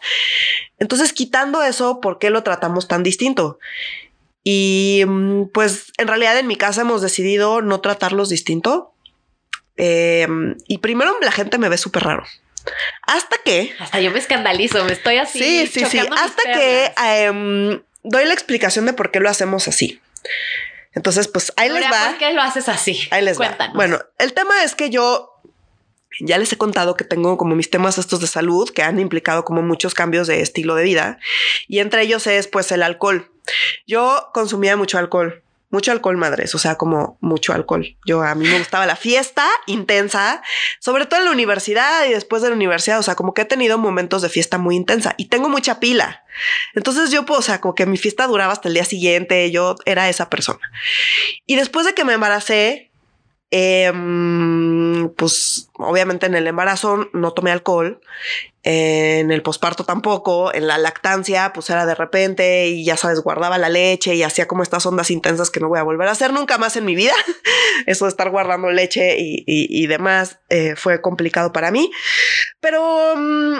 entonces 0.78 1.12
quitando 1.14 1.64
eso 1.64 2.00
¿por 2.02 2.20
qué 2.20 2.30
lo 2.30 2.44
tratamos 2.44 2.88
tan 2.88 3.04
distinto? 3.04 3.60
Y 4.44 5.04
mm, 5.08 5.46
pues 5.54 5.92
en 5.98 6.08
realidad 6.08 6.38
en 6.40 6.48
mi 6.48 6.56
casa 6.56 6.82
hemos 6.82 7.02
decidido 7.02 7.62
no 7.62 7.82
tratarlos 7.82 8.30
distinto. 8.30 8.94
Eh, 9.78 10.28
y 10.68 10.80
primero 10.80 11.16
la 11.22 11.32
gente 11.32 11.58
me 11.58 11.70
ve 11.70 11.78
súper 11.78 12.04
raro. 12.04 12.24
Hasta 13.04 13.38
que, 13.44 13.76
Hasta 13.80 14.00
yo 14.00 14.12
me 14.12 14.20
escandalizo, 14.20 14.84
me 14.86 14.94
estoy 14.94 15.18
así. 15.18 15.40
sí, 15.40 15.68
sí, 15.68 15.86
sí, 15.86 16.00
hasta 16.00 16.54
que 16.54 16.92
em, 16.98 17.82
doy 18.04 18.26
la 18.26 18.34
explicación 18.34 18.86
de 18.86 18.94
por 18.94 19.12
qué 19.12 19.20
lo 19.20 19.30
hacemos 19.30 19.68
así. 19.68 20.02
Entonces, 20.94 21.28
pues 21.28 21.54
ahí 21.56 21.70
les 21.70 21.86
va. 21.86 22.10
¿Por 22.10 22.18
qué 22.18 22.34
lo 22.34 22.42
haces 22.42 22.68
así? 22.68 23.08
Ahí 23.12 23.24
les 23.24 23.38
Cuéntanos. 23.38 23.74
va. 23.74 23.78
Bueno, 23.78 24.00
el 24.18 24.34
tema 24.34 24.64
es 24.64 24.76
que 24.76 24.90
yo 24.90 25.30
ya 26.20 26.38
les 26.38 26.52
he 26.52 26.58
contado 26.58 26.96
que 26.96 27.04
tengo 27.04 27.38
como 27.38 27.56
mis 27.56 27.70
temas 27.70 27.98
estos 27.98 28.20
de 28.20 28.28
salud 28.28 28.70
que 28.70 28.84
han 28.84 29.00
implicado 29.00 29.46
como 29.46 29.62
muchos 29.62 29.94
cambios 29.94 30.28
de 30.28 30.42
estilo 30.42 30.76
de 30.76 30.84
vida 30.84 31.20
y 31.68 31.80
entre 31.80 32.02
ellos 32.02 32.28
es 32.28 32.48
pues 32.48 32.72
el 32.72 32.84
alcohol. 32.84 33.32
Yo 33.88 34.30
consumía 34.34 34.76
mucho 34.76 34.98
alcohol. 34.98 35.44
Mucho 35.72 35.92
alcohol, 35.92 36.18
madres, 36.18 36.56
o 36.56 36.58
sea, 36.58 36.76
como 36.76 37.18
mucho 37.22 37.54
alcohol. 37.54 37.96
Yo 38.06 38.24
a 38.24 38.34
mí 38.34 38.48
me 38.48 38.58
gustaba 38.58 38.86
la 38.86 38.96
fiesta 38.96 39.48
intensa, 39.68 40.42
sobre 40.80 41.06
todo 41.06 41.20
en 41.20 41.26
la 41.26 41.32
universidad 41.32 42.06
y 42.08 42.14
después 42.14 42.42
de 42.42 42.50
la 42.50 42.56
universidad, 42.56 42.98
o 43.00 43.04
sea, 43.04 43.16
como 43.16 43.34
que 43.34 43.44
he 43.44 43.46
tenido 43.46 43.78
momentos 43.78 44.22
de 44.22 44.30
fiesta 44.30 44.58
muy 44.58 44.76
intensa 44.76 45.14
y 45.18 45.26
tengo 45.26 45.48
mucha 45.48 45.80
pila. 45.80 46.24
Entonces 46.74 47.12
yo, 47.12 47.26
pues, 47.26 47.40
o 47.40 47.42
sea, 47.44 47.62
como 47.62 47.76
que 47.76 47.86
mi 47.86 47.98
fiesta 47.98 48.26
duraba 48.28 48.54
hasta 48.54 48.68
el 48.68 48.74
día 48.74 48.86
siguiente, 48.86 49.52
yo 49.52 49.76
era 49.86 50.10
esa 50.10 50.30
persona. 50.30 50.72
Y 51.46 51.56
después 51.56 51.86
de 51.86 51.94
que 51.94 52.04
me 52.04 52.14
embaracé, 52.14 52.89
em, 53.52 55.10
pues 55.16 55.70
obviamente 55.74 56.26
en 56.26 56.36
el 56.36 56.48
embarazo 56.48 57.10
no 57.14 57.32
tomé 57.34 57.52
alcohol, 57.52 58.00
en 58.64 59.32
el 59.32 59.42
posparto 59.42 59.86
tampoco, 59.86 60.54
en 60.54 60.68
la 60.68 60.78
lactancia 60.78 61.54
pues 61.54 61.70
era 61.70 61.86
de 61.86 61.96
repente 61.96 62.68
y 62.68 62.84
ya 62.84 62.98
sabes, 62.98 63.22
guardaba 63.22 63.58
la 63.58 63.70
leche 63.70 64.16
y 64.16 64.24
hacía 64.24 64.48
como 64.48 64.64
estas 64.64 64.86
ondas 64.86 65.10
intensas 65.12 65.50
que 65.50 65.62
no 65.62 65.70
voy 65.70 65.80
a 65.80 65.84
volver 65.84 66.08
a 66.10 66.12
hacer 66.12 66.34
nunca 66.34 66.58
más 66.58 66.76
en 66.76 66.86
mi 66.86 66.94
vida. 66.96 67.14
Eso 67.86 68.06
de 68.06 68.10
estar 68.10 68.30
guardando 68.30 68.70
leche 68.70 69.16
y, 69.18 69.44
y- 69.48 69.88
demás 69.88 70.40
eh, 70.50 70.76
fue 70.76 71.02
complicado 71.02 71.54
para 71.54 71.72
mí. 71.72 71.90
Pero 72.60 73.16
mm, 73.16 73.60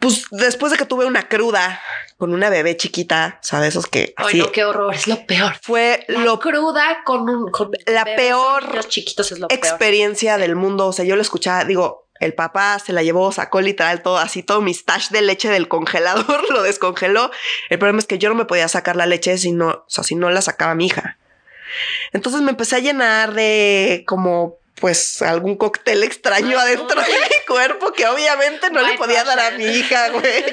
pues 0.00 0.26
después 0.30 0.72
de 0.72 0.78
que 0.78 0.86
tuve 0.86 1.04
una 1.04 1.28
cruda 1.28 1.80
con 2.16 2.32
una 2.32 2.48
bebé 2.48 2.76
chiquita, 2.76 3.38
sabes, 3.42 3.70
esos 3.70 3.86
que 3.86 4.14
Ay, 4.16 4.38
no, 4.38 4.52
qué 4.52 4.64
horror, 4.64 4.94
es 4.94 5.06
lo 5.06 5.26
peor. 5.26 5.54
fue 5.62 6.04
La 6.08 6.20
lo 6.20 6.38
cruda 6.38 7.02
con 7.04 7.28
un 7.28 7.50
con 7.50 7.70
La 7.86 8.04
peor 8.04 8.74
Los 8.74 8.88
chiquitos 8.88 9.32
es 9.32 9.38
lo 9.38 9.48
peor. 9.48 9.58
experiencia 9.58 10.38
del 10.38 10.56
mundo. 10.56 10.86
O 10.86 10.92
sea, 10.92 11.04
yo 11.04 11.16
lo 11.16 11.22
escuchaba, 11.22 11.64
digo, 11.64 12.06
el 12.20 12.32
papá 12.34 12.78
se 12.78 12.92
la 12.92 13.02
llevó, 13.02 13.32
sacó 13.32 13.60
literal 13.60 14.02
todo 14.02 14.18
así, 14.18 14.42
todo 14.42 14.60
mi 14.60 14.72
stash 14.72 15.10
de 15.10 15.20
leche 15.22 15.48
del 15.50 15.68
congelador, 15.68 16.44
lo 16.50 16.62
descongeló. 16.62 17.30
El 17.68 17.78
problema 17.78 17.98
es 17.98 18.06
que 18.06 18.18
yo 18.18 18.28
no 18.28 18.34
me 18.34 18.44
podía 18.44 18.68
sacar 18.68 18.96
la 18.96 19.06
leche 19.06 19.36
si 19.36 19.52
no, 19.52 19.68
o 19.68 19.84
sea, 19.88 20.04
si 20.04 20.14
no 20.14 20.30
la 20.30 20.40
sacaba 20.40 20.74
mi 20.74 20.86
hija. 20.86 21.18
Entonces 22.12 22.40
me 22.40 22.50
empecé 22.50 22.76
a 22.76 22.80
llenar 22.80 23.34
de 23.34 24.04
como 24.06 24.58
pues 24.80 25.22
algún 25.22 25.56
cóctel 25.56 26.02
extraño 26.02 26.58
adentro 26.58 27.00
de 27.00 27.06
mi 27.06 27.46
cuerpo 27.46 27.92
que 27.92 28.06
obviamente 28.06 28.70
no 28.70 28.82
le 28.82 28.94
podía 28.94 29.22
dar 29.22 29.38
a 29.38 29.50
mi 29.52 29.64
hija, 29.64 30.10
güey. 30.10 30.44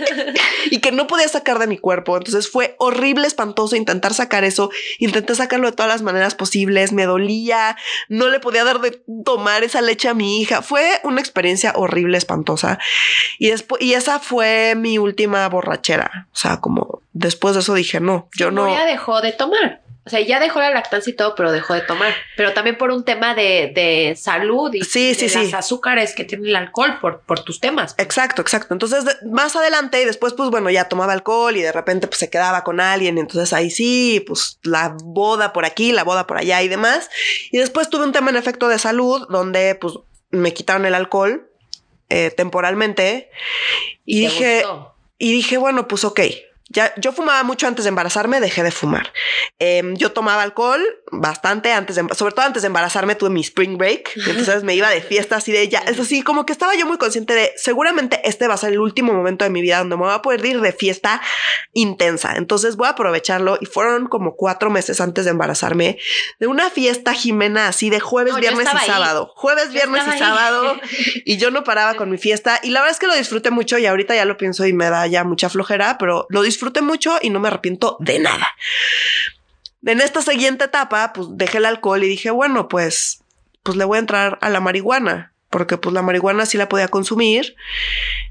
y 0.69 0.79
que 0.79 0.91
no 0.91 1.07
podía 1.07 1.27
sacar 1.27 1.57
de 1.57 1.67
mi 1.67 1.77
cuerpo. 1.77 2.17
Entonces 2.17 2.49
fue 2.49 2.75
horrible, 2.77 3.27
espantoso 3.27 3.75
intentar 3.75 4.13
sacar 4.13 4.43
eso. 4.43 4.69
Intenté 4.99 5.33
sacarlo 5.35 5.69
de 5.69 5.75
todas 5.75 5.91
las 5.91 6.03
maneras 6.03 6.35
posibles. 6.35 6.91
Me 6.91 7.05
dolía, 7.05 7.77
no 8.09 8.29
le 8.29 8.39
podía 8.39 8.63
dar 8.63 8.79
de 8.79 9.01
tomar 9.25 9.63
esa 9.63 9.81
leche 9.81 10.07
a 10.07 10.13
mi 10.13 10.41
hija. 10.41 10.61
Fue 10.61 10.99
una 11.03 11.19
experiencia 11.19 11.73
horrible, 11.75 12.17
espantosa. 12.17 12.77
Y 13.39 13.49
después, 13.49 13.81
y 13.81 13.93
esa 13.93 14.19
fue 14.19 14.75
mi 14.75 14.99
última 14.99 15.47
borrachera. 15.49 16.27
O 16.31 16.35
sea, 16.35 16.57
como 16.57 17.01
después 17.13 17.55
de 17.55 17.61
eso 17.61 17.73
dije, 17.73 17.99
no, 17.99 18.29
yo 18.37 18.51
no. 18.51 18.67
Nuria 18.67 18.85
dejó 18.85 19.21
de 19.21 19.31
tomar. 19.31 19.81
O 20.03 20.09
sea, 20.09 20.19
ya 20.19 20.39
dejó 20.39 20.59
la 20.59 20.71
lactancia 20.71 21.11
y 21.11 21.15
todo, 21.15 21.35
pero 21.35 21.51
dejó 21.51 21.75
de 21.75 21.81
tomar. 21.81 22.11
Pero 22.35 22.53
también 22.53 22.75
por 22.75 22.89
un 22.89 23.05
tema 23.05 23.35
de, 23.35 23.71
de 23.75 24.15
salud 24.19 24.73
y 24.73 24.83
Sí, 24.83 25.09
de 25.09 25.15
sí, 25.15 25.25
las 25.37 25.47
sí. 25.49 25.53
azúcares 25.55 26.15
que 26.15 26.23
tiene 26.23 26.49
el 26.49 26.55
alcohol 26.55 26.97
por, 26.99 27.21
por 27.21 27.43
tus 27.43 27.59
temas. 27.59 27.93
Exacto, 27.99 28.41
exacto. 28.41 28.73
Entonces, 28.73 29.05
más 29.31 29.55
adelante 29.55 30.01
y 30.01 30.05
después, 30.05 30.33
pues 30.33 30.49
bueno, 30.49 30.71
ya 30.71 30.85
tomaba 30.89 31.13
alcohol 31.13 31.55
y 31.55 31.61
de 31.61 31.71
repente 31.71 32.07
pues 32.07 32.17
se 32.17 32.31
quedaba 32.31 32.63
con 32.63 32.79
alguien. 32.79 33.19
Entonces 33.19 33.53
ahí 33.53 33.69
sí, 33.69 34.23
pues 34.25 34.57
la 34.63 34.95
boda 35.03 35.53
por 35.53 35.65
aquí, 35.65 35.91
la 35.91 36.03
boda 36.03 36.25
por 36.25 36.37
allá 36.37 36.63
y 36.63 36.67
demás. 36.67 37.09
Y 37.51 37.59
después 37.59 37.89
tuve 37.89 38.03
un 38.03 38.11
tema 38.11 38.31
en 38.31 38.37
efecto 38.37 38.69
de 38.69 38.79
salud 38.79 39.27
donde 39.29 39.75
pues 39.75 39.93
me 40.31 40.51
quitaron 40.53 40.85
el 40.87 40.95
alcohol 40.95 41.47
eh, 42.09 42.31
temporalmente 42.31 43.29
y, 44.03 44.21
dije, 44.21 44.61
gustó. 44.63 44.95
y 45.19 45.31
dije, 45.31 45.57
bueno, 45.57 45.87
pues 45.87 46.03
ok. 46.05 46.21
Ya, 46.73 46.93
yo 46.97 47.11
fumaba 47.11 47.43
mucho 47.43 47.67
antes 47.67 47.83
de 47.85 47.89
embarazarme, 47.89 48.39
dejé 48.39 48.63
de 48.63 48.71
fumar. 48.71 49.11
Em, 49.59 49.95
yo 49.97 50.11
tomaba 50.13 50.41
alcohol 50.41 50.81
bastante 51.11 51.73
antes 51.73 51.97
de, 51.97 52.05
sobre 52.15 52.33
todo 52.33 52.45
antes 52.45 52.61
de 52.61 52.67
embarazarme, 52.67 53.15
tuve 53.15 53.29
mi 53.29 53.41
spring 53.41 53.77
break. 53.77 54.11
entonces 54.27 54.63
me 54.63 54.73
iba 54.73 54.89
de 54.89 55.01
fiesta 55.01 55.35
así 55.35 55.51
de 55.51 55.67
ya. 55.67 55.79
Es 55.79 55.99
así, 55.99 56.21
como 56.21 56.45
que 56.45 56.53
estaba 56.53 56.73
yo 56.75 56.85
muy 56.85 56.97
consciente 56.97 57.33
de 57.33 57.51
seguramente 57.57 58.21
este 58.23 58.47
va 58.47 58.53
a 58.53 58.57
ser 58.57 58.71
el 58.71 58.79
último 58.79 59.11
momento 59.13 59.43
de 59.43 59.49
mi 59.51 59.61
vida 59.61 59.79
donde 59.79 59.97
me 59.97 60.03
voy 60.03 60.13
a 60.13 60.21
poder 60.21 60.45
ir 60.45 60.61
de 60.61 60.71
fiesta 60.71 61.21
intensa. 61.73 62.33
Entonces 62.37 62.75
voy 62.77 62.87
a 62.87 62.91
aprovecharlo. 62.91 63.57
Y 63.59 63.65
fueron 63.65 64.07
como 64.07 64.35
cuatro 64.35 64.69
meses 64.69 65.01
antes 65.01 65.25
de 65.25 65.31
embarazarme 65.31 65.97
de 66.39 66.47
una 66.47 66.69
fiesta 66.69 67.13
Jimena 67.13 67.67
así 67.67 67.89
de 67.89 67.99
jueves, 67.99 68.33
No, 68.33 68.39
viernes 68.39 68.67
y 68.73 68.77
ahí. 68.77 68.85
sábado. 68.87 69.33
Jueves, 69.35 69.65
Yo 69.67 69.73
viernes 69.73 70.03
y 70.07 70.09
ahí. 70.11 70.19
sábado. 70.19 70.75
Y 71.25 71.37
yo 71.37 71.51
no 71.51 71.63
paraba 71.63 71.95
con 71.95 72.09
mi 72.09 72.17
fiesta 72.17 72.59
y 72.63 72.69
la 72.71 72.79
verdad 72.79 72.93
es 72.93 72.99
que 72.99 73.07
lo 73.07 73.15
disfruté 73.15 73.51
mucho 73.51 73.77
y 73.77 73.85
ahorita 73.85 74.15
ya 74.15 74.25
lo 74.25 74.37
pienso 74.37 74.65
y 74.65 74.73
me 74.73 74.89
da 74.89 75.07
ya 75.07 75.23
mucha 75.23 75.49
flojera, 75.49 75.97
pero 75.97 76.25
lo 76.29 76.41
disfruté 76.41 76.60
mucho 76.81 77.17
y 77.21 77.29
no 77.29 77.39
me 77.39 77.47
arrepiento 77.47 77.97
de 77.99 78.19
nada. 78.19 78.47
En 79.85 79.99
esta 79.99 80.21
siguiente 80.21 80.65
etapa, 80.65 81.11
pues 81.13 81.27
dejé 81.31 81.57
el 81.57 81.65
alcohol 81.65 82.03
y 82.03 82.07
dije, 82.07 82.29
bueno, 82.29 82.67
pues, 82.67 83.23
pues 83.63 83.77
le 83.77 83.85
voy 83.85 83.97
a 83.97 83.99
entrar 83.99 84.37
a 84.41 84.49
la 84.49 84.59
marihuana, 84.59 85.33
porque 85.49 85.77
pues 85.77 85.93
la 85.93 86.01
marihuana 86.01 86.45
sí 86.45 86.57
la 86.57 86.69
podía 86.69 86.87
consumir 86.87 87.55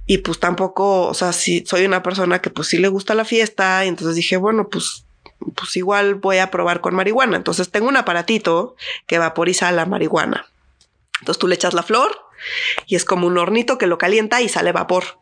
y 0.06 0.18
pues 0.18 0.38
tampoco, 0.38 1.08
o 1.08 1.14
sea, 1.14 1.32
sí 1.32 1.64
soy 1.66 1.84
una 1.84 2.02
persona 2.02 2.40
que 2.40 2.50
pues 2.50 2.68
sí 2.68 2.78
le 2.78 2.88
gusta 2.88 3.14
la 3.14 3.24
fiesta 3.24 3.84
y 3.84 3.88
entonces 3.88 4.14
dije, 4.14 4.36
bueno, 4.36 4.68
pues 4.68 5.04
pues 5.54 5.76
igual 5.76 6.16
voy 6.16 6.38
a 6.38 6.50
probar 6.50 6.80
con 6.80 6.94
marihuana. 6.94 7.36
Entonces 7.36 7.70
tengo 7.70 7.88
un 7.88 7.96
aparatito 7.96 8.76
que 9.06 9.18
vaporiza 9.18 9.70
la 9.72 9.86
marihuana. 9.86 10.46
Entonces 11.20 11.38
tú 11.38 11.48
le 11.48 11.54
echas 11.54 11.74
la 11.74 11.82
flor 11.82 12.10
y 12.86 12.96
es 12.96 13.04
como 13.04 13.26
un 13.26 13.38
hornito 13.38 13.78
que 13.78 13.86
lo 13.86 13.98
calienta 13.98 14.40
y 14.40 14.48
sale 14.48 14.72
vapor. 14.72 15.19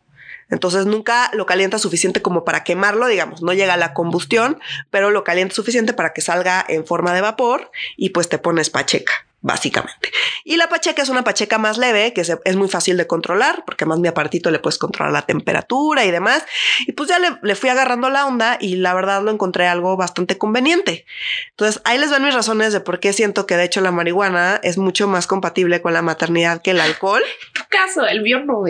Entonces 0.49 0.85
nunca 0.85 1.29
lo 1.33 1.45
calienta 1.45 1.79
suficiente 1.79 2.21
como 2.21 2.43
para 2.43 2.63
quemarlo, 2.63 3.07
digamos, 3.07 3.41
no 3.41 3.53
llega 3.53 3.73
a 3.73 3.77
la 3.77 3.93
combustión, 3.93 4.59
pero 4.89 5.11
lo 5.11 5.23
calienta 5.23 5.55
suficiente 5.55 5.93
para 5.93 6.13
que 6.13 6.21
salga 6.21 6.65
en 6.67 6.85
forma 6.85 7.13
de 7.13 7.21
vapor 7.21 7.71
y 7.97 8.09
pues 8.09 8.29
te 8.29 8.37
pones 8.37 8.69
pacheca 8.69 9.29
básicamente. 9.41 10.11
Y 10.43 10.57
la 10.57 10.67
pacheca 10.67 11.01
es 11.01 11.09
una 11.09 11.23
pacheca 11.23 11.57
más 11.57 11.77
leve, 11.77 12.13
que 12.13 12.21
es 12.21 12.55
muy 12.55 12.67
fácil 12.67 12.97
de 12.97 13.07
controlar, 13.07 13.63
porque 13.65 13.85
más 13.85 13.99
mi 13.99 14.07
apartito 14.07 14.51
le 14.51 14.59
puedes 14.59 14.77
controlar 14.77 15.13
la 15.13 15.21
temperatura 15.21 16.05
y 16.05 16.11
demás. 16.11 16.43
Y 16.87 16.91
pues 16.91 17.09
ya 17.09 17.19
le, 17.19 17.55
fui 17.55 17.69
agarrando 17.69 18.09
la 18.09 18.25
onda 18.25 18.57
y 18.59 18.75
la 18.75 18.93
verdad 18.93 19.21
lo 19.21 19.31
encontré 19.31 19.67
algo 19.67 19.95
bastante 19.95 20.37
conveniente. 20.37 21.05
Entonces 21.51 21.81
ahí 21.85 21.97
les 21.97 22.11
van 22.11 22.23
mis 22.23 22.33
razones 22.33 22.73
de 22.73 22.81
por 22.81 22.99
qué 22.99 23.13
siento 23.13 23.45
que 23.45 23.55
de 23.55 23.63
hecho 23.63 23.81
la 23.81 23.91
marihuana 23.91 24.59
es 24.63 24.77
mucho 24.77 25.07
más 25.07 25.27
compatible 25.27 25.81
con 25.81 25.93
la 25.93 26.01
maternidad 26.01 26.61
que 26.61 26.71
el 26.71 26.81
alcohol. 26.81 27.23
Caso, 27.69 28.05
el 28.05 28.21
mío 28.21 28.41
no. 28.45 28.63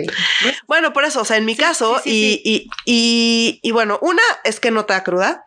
Bueno, 0.66 0.92
por 0.92 1.04
eso, 1.04 1.22
o 1.22 1.24
sea, 1.24 1.36
en 1.36 1.44
mi 1.44 1.56
caso, 1.56 2.00
y, 2.04 2.40
y, 2.44 2.70
y, 2.84 3.60
y 3.62 3.70
bueno, 3.72 3.98
una 4.02 4.22
es 4.44 4.60
que 4.60 4.70
no 4.70 4.84
te 4.84 4.92
da 4.92 5.02
cruda. 5.02 5.46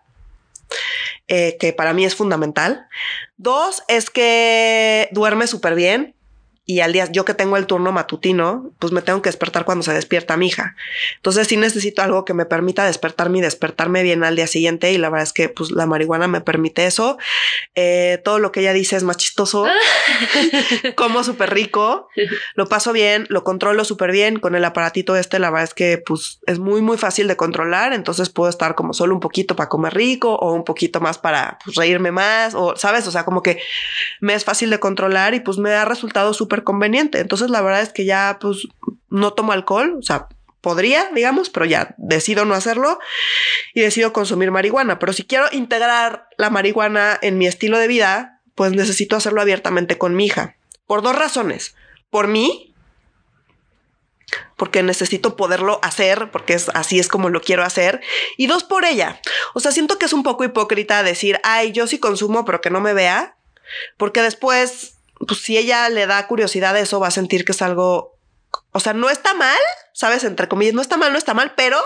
Eh, 1.28 1.56
que 1.60 1.72
para 1.72 1.94
mí 1.94 2.04
es 2.04 2.16
fundamental. 2.16 2.88
Dos 3.38 3.84
es 3.88 4.10
que 4.10 5.08
duerme 5.12 5.48
súper 5.48 5.76
bien 5.76 6.16
y 6.66 6.80
al 6.80 6.94
día, 6.94 7.12
yo 7.12 7.26
que 7.26 7.34
tengo 7.34 7.58
el 7.58 7.68
turno 7.68 7.92
matutino, 7.92 8.72
pues 8.80 8.94
me 8.94 9.02
tengo 9.02 9.22
que 9.22 9.28
despertar 9.28 9.66
cuando 9.66 9.84
se 9.84 9.94
despierta 9.94 10.38
mi 10.38 10.48
hija. 10.48 10.78
Entonces 11.18 11.48
sí 11.48 11.58
necesito 11.58 12.02
algo 12.02 12.24
que 12.24 12.34
me 12.34 12.46
permita 12.46 12.86
despertarme 12.86 13.40
y 13.40 13.42
despertarme 13.42 14.02
bien 14.02 14.24
al 14.24 14.38
día 14.38 14.48
siguiente 14.48 14.94
y 14.94 14.98
la 14.98 15.10
verdad 15.10 15.24
es 15.24 15.34
que 15.34 15.50
pues 15.50 15.72
la 15.72 15.86
marihuana 15.86 16.30
me 16.30 16.40
permite 16.40 16.86
eso. 16.86 17.18
Eh, 17.76 18.22
todo 18.24 18.40
lo 18.40 18.54
que 18.54 18.62
ella 18.62 18.72
dice 18.72 18.96
es 18.96 19.04
más 19.04 19.18
chistoso, 19.18 19.66
como 20.96 21.26
súper 21.26 21.54
rico, 21.54 22.08
lo 22.56 22.68
paso 22.68 22.94
bien, 22.94 23.26
lo 23.28 23.44
controlo 23.44 23.84
súper 23.84 24.12
bien. 24.12 24.40
Con 24.40 24.56
el 24.56 24.64
aparatito 24.64 25.18
este, 25.18 25.40
la 25.40 25.50
verdad 25.50 25.66
es 25.66 25.74
que 25.74 25.98
pues 25.98 26.40
es 26.48 26.60
muy 26.60 26.82
muy 26.82 26.98
fácil 26.98 27.28
de 27.28 27.36
controlar, 27.36 27.92
entonces 27.92 28.30
puedo 28.30 28.50
estar 28.50 28.76
como 28.76 28.94
solo 28.94 29.14
un 29.14 29.20
poquito 29.20 29.58
para 29.58 29.68
comer 29.68 29.96
rico 29.96 30.36
o 30.36 30.54
un 30.54 30.64
poquito 30.64 31.02
más 31.02 31.18
para 31.18 31.58
pues, 31.66 31.76
reírme 31.76 32.12
más 32.12 32.54
o 32.56 32.78
sabes, 32.78 33.06
o 33.06 33.12
sea, 33.12 33.26
como 33.26 33.42
que 33.42 33.60
me 34.22 34.34
es 34.34 34.46
fácil 34.46 34.70
de 34.70 34.80
controlar 34.80 35.34
y 35.34 35.42
pues 35.42 35.58
me 35.58 35.74
ha 35.74 35.84
resultado 35.84 36.34
súper 36.34 36.53
conveniente. 36.62 37.20
Entonces 37.20 37.50
la 37.50 37.62
verdad 37.62 37.82
es 37.82 37.92
que 37.92 38.06
ya 38.06 38.38
pues 38.40 38.68
no 39.10 39.34
tomo 39.34 39.52
alcohol, 39.52 39.98
o 39.98 40.02
sea, 40.04 40.28
podría, 40.62 41.10
digamos, 41.14 41.50
pero 41.50 41.66
ya 41.66 41.94
decido 41.98 42.46
no 42.46 42.54
hacerlo 42.54 42.98
y 43.74 43.82
decido 43.82 44.14
consumir 44.14 44.50
marihuana. 44.50 44.98
Pero 44.98 45.12
si 45.12 45.24
quiero 45.24 45.46
integrar 45.52 46.30
la 46.38 46.50
marihuana 46.50 47.20
en 47.22 47.38
mi 47.38 47.48
estilo 47.48 47.78
de 47.78 47.88
vida, 47.88 48.42
pues 48.56 48.72
necesito 48.72 49.16
hacerlo 49.16 49.42
abiertamente 49.42 49.98
con 49.98 50.16
mi 50.16 50.26
hija. 50.26 50.56
Por 50.88 51.02
dos 51.02 51.16
razones. 51.16 51.76
Por 52.10 52.28
mí, 52.28 52.74
porque 54.56 54.84
necesito 54.84 55.36
poderlo 55.36 55.80
hacer, 55.84 56.32
porque 56.32 56.54
es, 56.54 56.70
así 56.74 56.98
es 56.98 57.10
como 57.10 57.30
lo 57.30 57.42
quiero 57.42 57.64
hacer. 57.64 58.02
Y 58.38 58.48
dos, 58.48 58.64
por 58.64 58.86
ella. 58.86 59.20
O 59.54 59.60
sea, 59.60 59.72
siento 59.72 59.98
que 60.00 60.06
es 60.06 60.14
un 60.14 60.24
poco 60.24 60.46
hipócrita 60.46 61.04
decir, 61.04 61.40
ay, 61.44 61.72
yo 61.74 61.88
sí 61.88 62.00
consumo, 62.00 62.46
pero 62.46 62.62
que 62.62 62.70
no 62.70 62.80
me 62.80 62.94
vea, 62.94 63.36
porque 63.98 64.22
después 64.22 64.93
pues 65.28 65.42
si 65.42 65.58
ella 65.58 65.90
le 65.90 66.08
da 66.08 66.28
curiosidad 66.28 66.76
a 66.76 66.80
eso, 66.80 67.00
va 67.00 67.08
a 67.08 67.12
sentir 67.12 67.46
que 67.46 67.52
es 67.52 67.62
algo, 67.62 68.18
o 68.72 68.80
sea, 68.80 68.94
no 68.94 69.10
está 69.10 69.34
mal, 69.34 69.58
sabes, 69.94 70.24
entre 70.24 70.48
comillas, 70.48 70.74
no 70.74 70.82
está 70.82 70.98
mal, 70.98 71.12
no 71.12 71.18
está 71.18 71.34
mal, 71.34 71.54
pero 71.56 71.80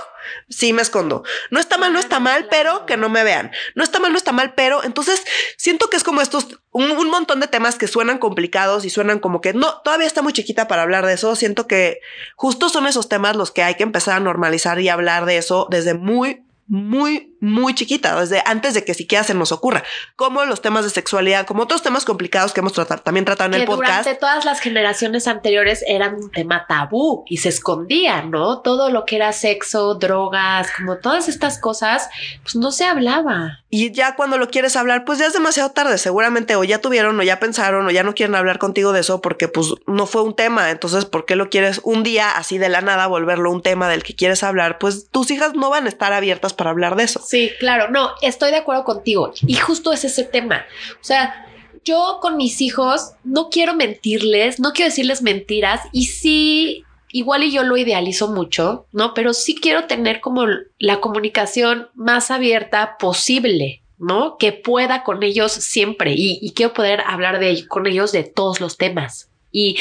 sí 0.50 0.74
me 0.74 0.82
escondo. 0.82 1.24
No 1.51 1.60
está 1.60 1.77
mal, 1.77 1.94
no 1.94 2.00
está 2.00 2.20
mal, 2.20 2.48
pero 2.50 2.86
que 2.86 2.98
no 2.98 3.10
me 3.10 3.24
vean. 3.24 3.51
No 3.75 3.84
está 3.84 4.00
mal, 4.00 4.12
no 4.12 4.17
está 4.17 4.32
mal, 4.32 4.53
pero 4.56 4.84
entonces 4.84 5.24
siento 5.58 5.89
que 5.89 5.98
es 5.98 6.03
como 6.03 6.22
estos, 6.22 6.60
un, 6.72 6.91
un 6.91 7.10
montón 7.10 7.39
de 7.39 7.48
temas 7.48 7.75
que 7.75 7.88
suenan 7.88 8.17
complicados 8.17 8.86
y 8.86 8.89
suenan 8.89 9.20
como 9.20 9.41
que 9.41 9.53
no, 9.53 9.82
todavía 9.82 10.08
está 10.08 10.22
muy 10.22 10.34
chiquita 10.34 10.67
para 10.67 10.84
hablar 10.84 11.06
de 11.06 11.13
eso. 11.13 11.36
Siento 11.36 11.67
que 11.67 12.00
justo 12.36 12.70
son 12.70 12.88
esos 12.88 13.10
temas 13.10 13.36
los 13.36 13.51
que 13.51 13.63
hay 13.63 13.75
que 13.75 13.84
empezar 13.84 14.15
a 14.15 14.20
normalizar 14.22 14.79
y 14.79 14.89
hablar 14.89 15.25
de 15.25 15.38
eso 15.38 15.67
desde 15.70 15.94
muy, 15.94 16.44
muy, 16.67 17.37
muy 17.39 17.75
chiquita, 17.75 18.20
desde 18.20 18.41
antes 18.46 18.74
de 18.74 18.84
que 18.84 18.94
siquiera 18.94 19.24
se 19.24 19.34
nos 19.34 19.51
ocurra, 19.51 19.84
como 20.15 20.44
los 20.46 20.62
temas 20.62 20.84
de 20.84 20.89
sexualidad, 20.89 21.46
como 21.46 21.63
otros 21.63 21.82
temas 21.82 22.06
complicados 22.06 22.53
que 22.53 22.62
hemos 22.62 22.74
tratado, 22.74 23.01
también 23.01 23.25
tratado 23.25 23.53
en 23.53 23.62
el 23.62 23.67
podcast. 23.67 24.03
Durante 24.03 24.20
todas 24.20 24.46
las 24.46 24.60
generaciones 24.60 25.27
anteriores 25.27 25.84
eran 25.88 26.15
un 26.15 26.32
tema 26.32 26.65
tabú 26.67 27.24
y 27.27 27.38
se 27.38 27.50
escondía, 27.50 28.22
¿no? 28.24 28.62
Todo 28.62 28.89
lo 28.89 29.06
que 29.06 29.17
era 29.17 29.32
sexo, 29.34 29.96
drogas, 29.96 30.70
como 30.75 30.98
todas 30.98 31.29
estas 31.29 31.60
cosas, 31.60 32.10
pues 32.44 32.56
no 32.56 32.72
se 32.72 32.86
hablaba. 32.86 33.60
Y 33.70 33.91
ya 33.91 34.15
cuando 34.15 34.38
lo 34.38 34.50
quieres 34.50 34.75
hablar, 34.75 35.06
pues 35.06 35.20
ya 35.20 35.27
es 35.27 35.34
demasiado 35.34 35.72
tarde, 35.72 35.98
seguramente 35.98 36.56
o 36.56 36.63
ya 36.63 36.79
tuvieron 36.79 37.20
o 37.20 37.24
ya 37.24 37.39
pensaron 37.39 37.86
o 37.86 37.91
ya 37.91 38.03
no 38.03 38.15
quieren 38.15 38.36
hablar 38.36 38.60
contigo 38.60 38.94
de 38.94 39.01
eso 39.01 39.22
porque 39.22 39.48
pues 39.48 39.74
no 39.86 40.06
fue 40.06 40.22
un 40.22 40.36
tema, 40.36 40.72
entonces 40.72 41.06
¿por 41.06 41.25
qué 41.25 41.36
lo 41.36 41.50
quieres 41.50 41.82
un 41.84 42.03
día 42.03 42.32
así 42.32 42.58
de 42.58 42.70
la 42.70 42.82
nada 42.82 43.08
volverlo 43.08 43.51
un 43.51 43.62
tema 43.62 43.89
del 43.89 44.03
que 44.03 44.15
quieres 44.15 44.44
hablar? 44.44 44.77
Pues 44.79 45.10
tus 45.12 45.32
hijas 45.32 45.53
no 45.53 45.70
van 45.70 45.86
a 45.86 45.89
estar 45.89 46.13
abiertas 46.13 46.53
para 46.53 46.70
hablar 46.70 46.96
de 46.96 47.03
eso. 47.03 47.22
Sí, 47.27 47.51
claro, 47.60 47.89
no, 47.89 48.12
estoy 48.22 48.51
de 48.51 48.57
acuerdo 48.57 48.86
contigo. 48.86 49.34
Y 49.46 49.55
justo 49.55 49.91
es 49.91 50.05
ese 50.05 50.24
tema. 50.24 50.65
O 50.93 51.03
sea, 51.03 51.46
yo 51.84 52.19
con 52.22 52.38
mis 52.38 52.62
hijos 52.62 53.12
no 53.25 53.50
quiero 53.50 53.75
mentirles, 53.75 54.62
no 54.62 54.72
quiero 54.72 54.89
decirles 54.89 55.22
mentiras 55.22 55.81
y 55.91 56.05
sí, 56.05 56.86
igual 57.12 57.43
y 57.43 57.51
yo 57.51 57.63
lo 57.63 57.75
idealizo 57.75 58.29
mucho, 58.29 58.86
¿no? 58.93 59.13
Pero 59.13 59.34
sí 59.34 59.55
quiero 59.55 59.88
tener 59.88 60.22
como 60.22 60.46
la 60.79 61.01
comunicación 61.01 61.89
más 61.96 62.31
abierta 62.31 62.98
posible. 62.98 63.81
¿no? 64.00 64.38
Que 64.38 64.51
pueda 64.51 65.01
con 65.01 65.24
ellos 65.24 65.51
siempre 65.51 66.13
y, 66.15 66.51
quiero 66.51 66.72
poder 66.72 67.01
hablar 67.07 67.39
de, 67.39 67.67
con 67.67 67.88
ellos 67.88 68.12
de 68.12 68.24
todos 68.24 68.62
los 68.62 68.77
temas. 68.77 69.31
Y 69.51 69.79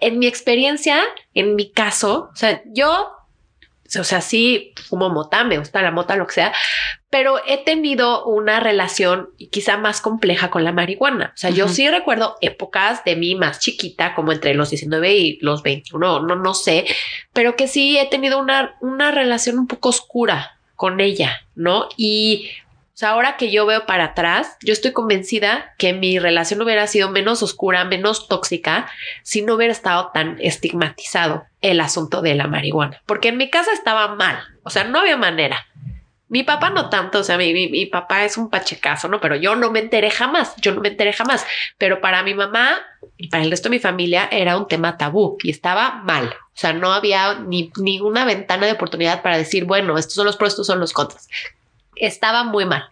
en 0.00 0.18
mi 0.18 0.26
experiencia, 0.26 1.00
en 1.32 1.54
mi 1.54 1.70
caso, 1.70 2.30
o 2.32 2.36
sea, 2.36 2.60
yo 2.66 3.12
o 3.98 4.04
sea, 4.04 4.20
sí 4.20 4.72
fumo 4.88 5.10
mota, 5.10 5.44
me 5.44 5.58
gusta 5.58 5.82
la 5.82 5.90
mota, 5.90 6.16
lo 6.16 6.26
que 6.26 6.34
sea, 6.34 6.52
pero 7.10 7.40
he 7.46 7.58
tenido 7.58 8.24
una 8.24 8.60
relación 8.60 9.30
quizá 9.50 9.76
más 9.76 10.00
compleja 10.00 10.50
con 10.50 10.64
la 10.64 10.72
marihuana. 10.72 11.32
O 11.34 11.36
sea, 11.36 11.50
yo 11.50 11.68
sí 11.68 11.88
recuerdo 11.88 12.36
épocas 12.40 13.04
de 13.04 13.16
mí 13.16 13.34
más 13.34 13.58
chiquita, 13.58 14.14
como 14.14 14.32
entre 14.32 14.54
los 14.54 14.70
19 14.70 15.14
y 15.14 15.38
los 15.42 15.62
21, 15.62 16.20
no, 16.20 16.36
no 16.36 16.54
sé, 16.54 16.86
pero 17.32 17.54
que 17.54 17.68
sí 17.68 17.98
he 17.98 18.06
tenido 18.06 18.38
una, 18.38 18.76
una 18.80 19.10
relación 19.10 19.58
un 19.58 19.66
poco 19.66 19.90
oscura 19.90 20.58
con 20.74 21.00
ella, 21.00 21.46
¿no? 21.54 21.88
Y 21.96 22.48
o 22.94 22.94
sea, 22.94 23.10
ahora 23.10 23.38
que 23.38 23.50
yo 23.50 23.64
veo 23.64 23.86
para 23.86 24.04
atrás, 24.04 24.58
yo 24.60 24.74
estoy 24.74 24.92
convencida 24.92 25.74
que 25.78 25.94
mi 25.94 26.18
relación 26.18 26.60
hubiera 26.60 26.86
sido 26.86 27.08
menos 27.08 27.42
oscura, 27.42 27.86
menos 27.86 28.28
tóxica, 28.28 28.86
si 29.22 29.40
no 29.40 29.54
hubiera 29.54 29.72
estado 29.72 30.10
tan 30.12 30.36
estigmatizado 30.40 31.44
el 31.62 31.80
asunto 31.80 32.20
de 32.20 32.34
la 32.34 32.48
marihuana. 32.48 33.00
Porque 33.06 33.28
en 33.28 33.38
mi 33.38 33.48
casa 33.48 33.72
estaba 33.72 34.14
mal, 34.14 34.38
o 34.62 34.68
sea, 34.68 34.84
no 34.84 34.98
había 35.00 35.16
manera. 35.16 35.66
Mi 36.28 36.42
papá 36.42 36.68
no 36.68 36.90
tanto, 36.90 37.20
o 37.20 37.24
sea, 37.24 37.38
mi, 37.38 37.52
mi, 37.52 37.86
papá 37.86 38.24
es 38.24 38.36
un 38.36 38.50
pachecazo, 38.50 39.08
¿no? 39.08 39.20
Pero 39.20 39.36
yo 39.36 39.56
no 39.56 39.70
me 39.70 39.80
enteré 39.80 40.10
jamás, 40.10 40.54
yo 40.56 40.74
no 40.74 40.82
me 40.82 40.88
enteré 40.88 41.14
jamás. 41.14 41.46
Pero 41.78 42.00
para 42.00 42.22
mi 42.22 42.34
mamá 42.34 42.78
y 43.16 43.28
para 43.28 43.42
el 43.42 43.50
resto 43.50 43.68
de 43.68 43.76
mi 43.76 43.80
familia 43.80 44.28
era 44.30 44.56
un 44.56 44.66
tema 44.66 44.98
tabú 44.98 45.38
y 45.42 45.50
estaba 45.50 46.02
mal. 46.04 46.28
O 46.28 46.58
sea, 46.58 46.72
no 46.74 46.92
había 46.92 47.34
ni, 47.34 47.70
ni 47.76 48.00
una 48.00 48.24
ventana 48.26 48.66
de 48.66 48.72
oportunidad 48.72 49.22
para 49.22 49.38
decir, 49.38 49.64
bueno, 49.64 49.98
estos 49.98 50.14
son 50.14 50.26
los 50.26 50.36
pros, 50.36 50.52
estos 50.52 50.66
son 50.66 50.80
los 50.80 50.92
contras 50.92 51.28
estaba 51.96 52.44
muy 52.44 52.64
mal. 52.64 52.84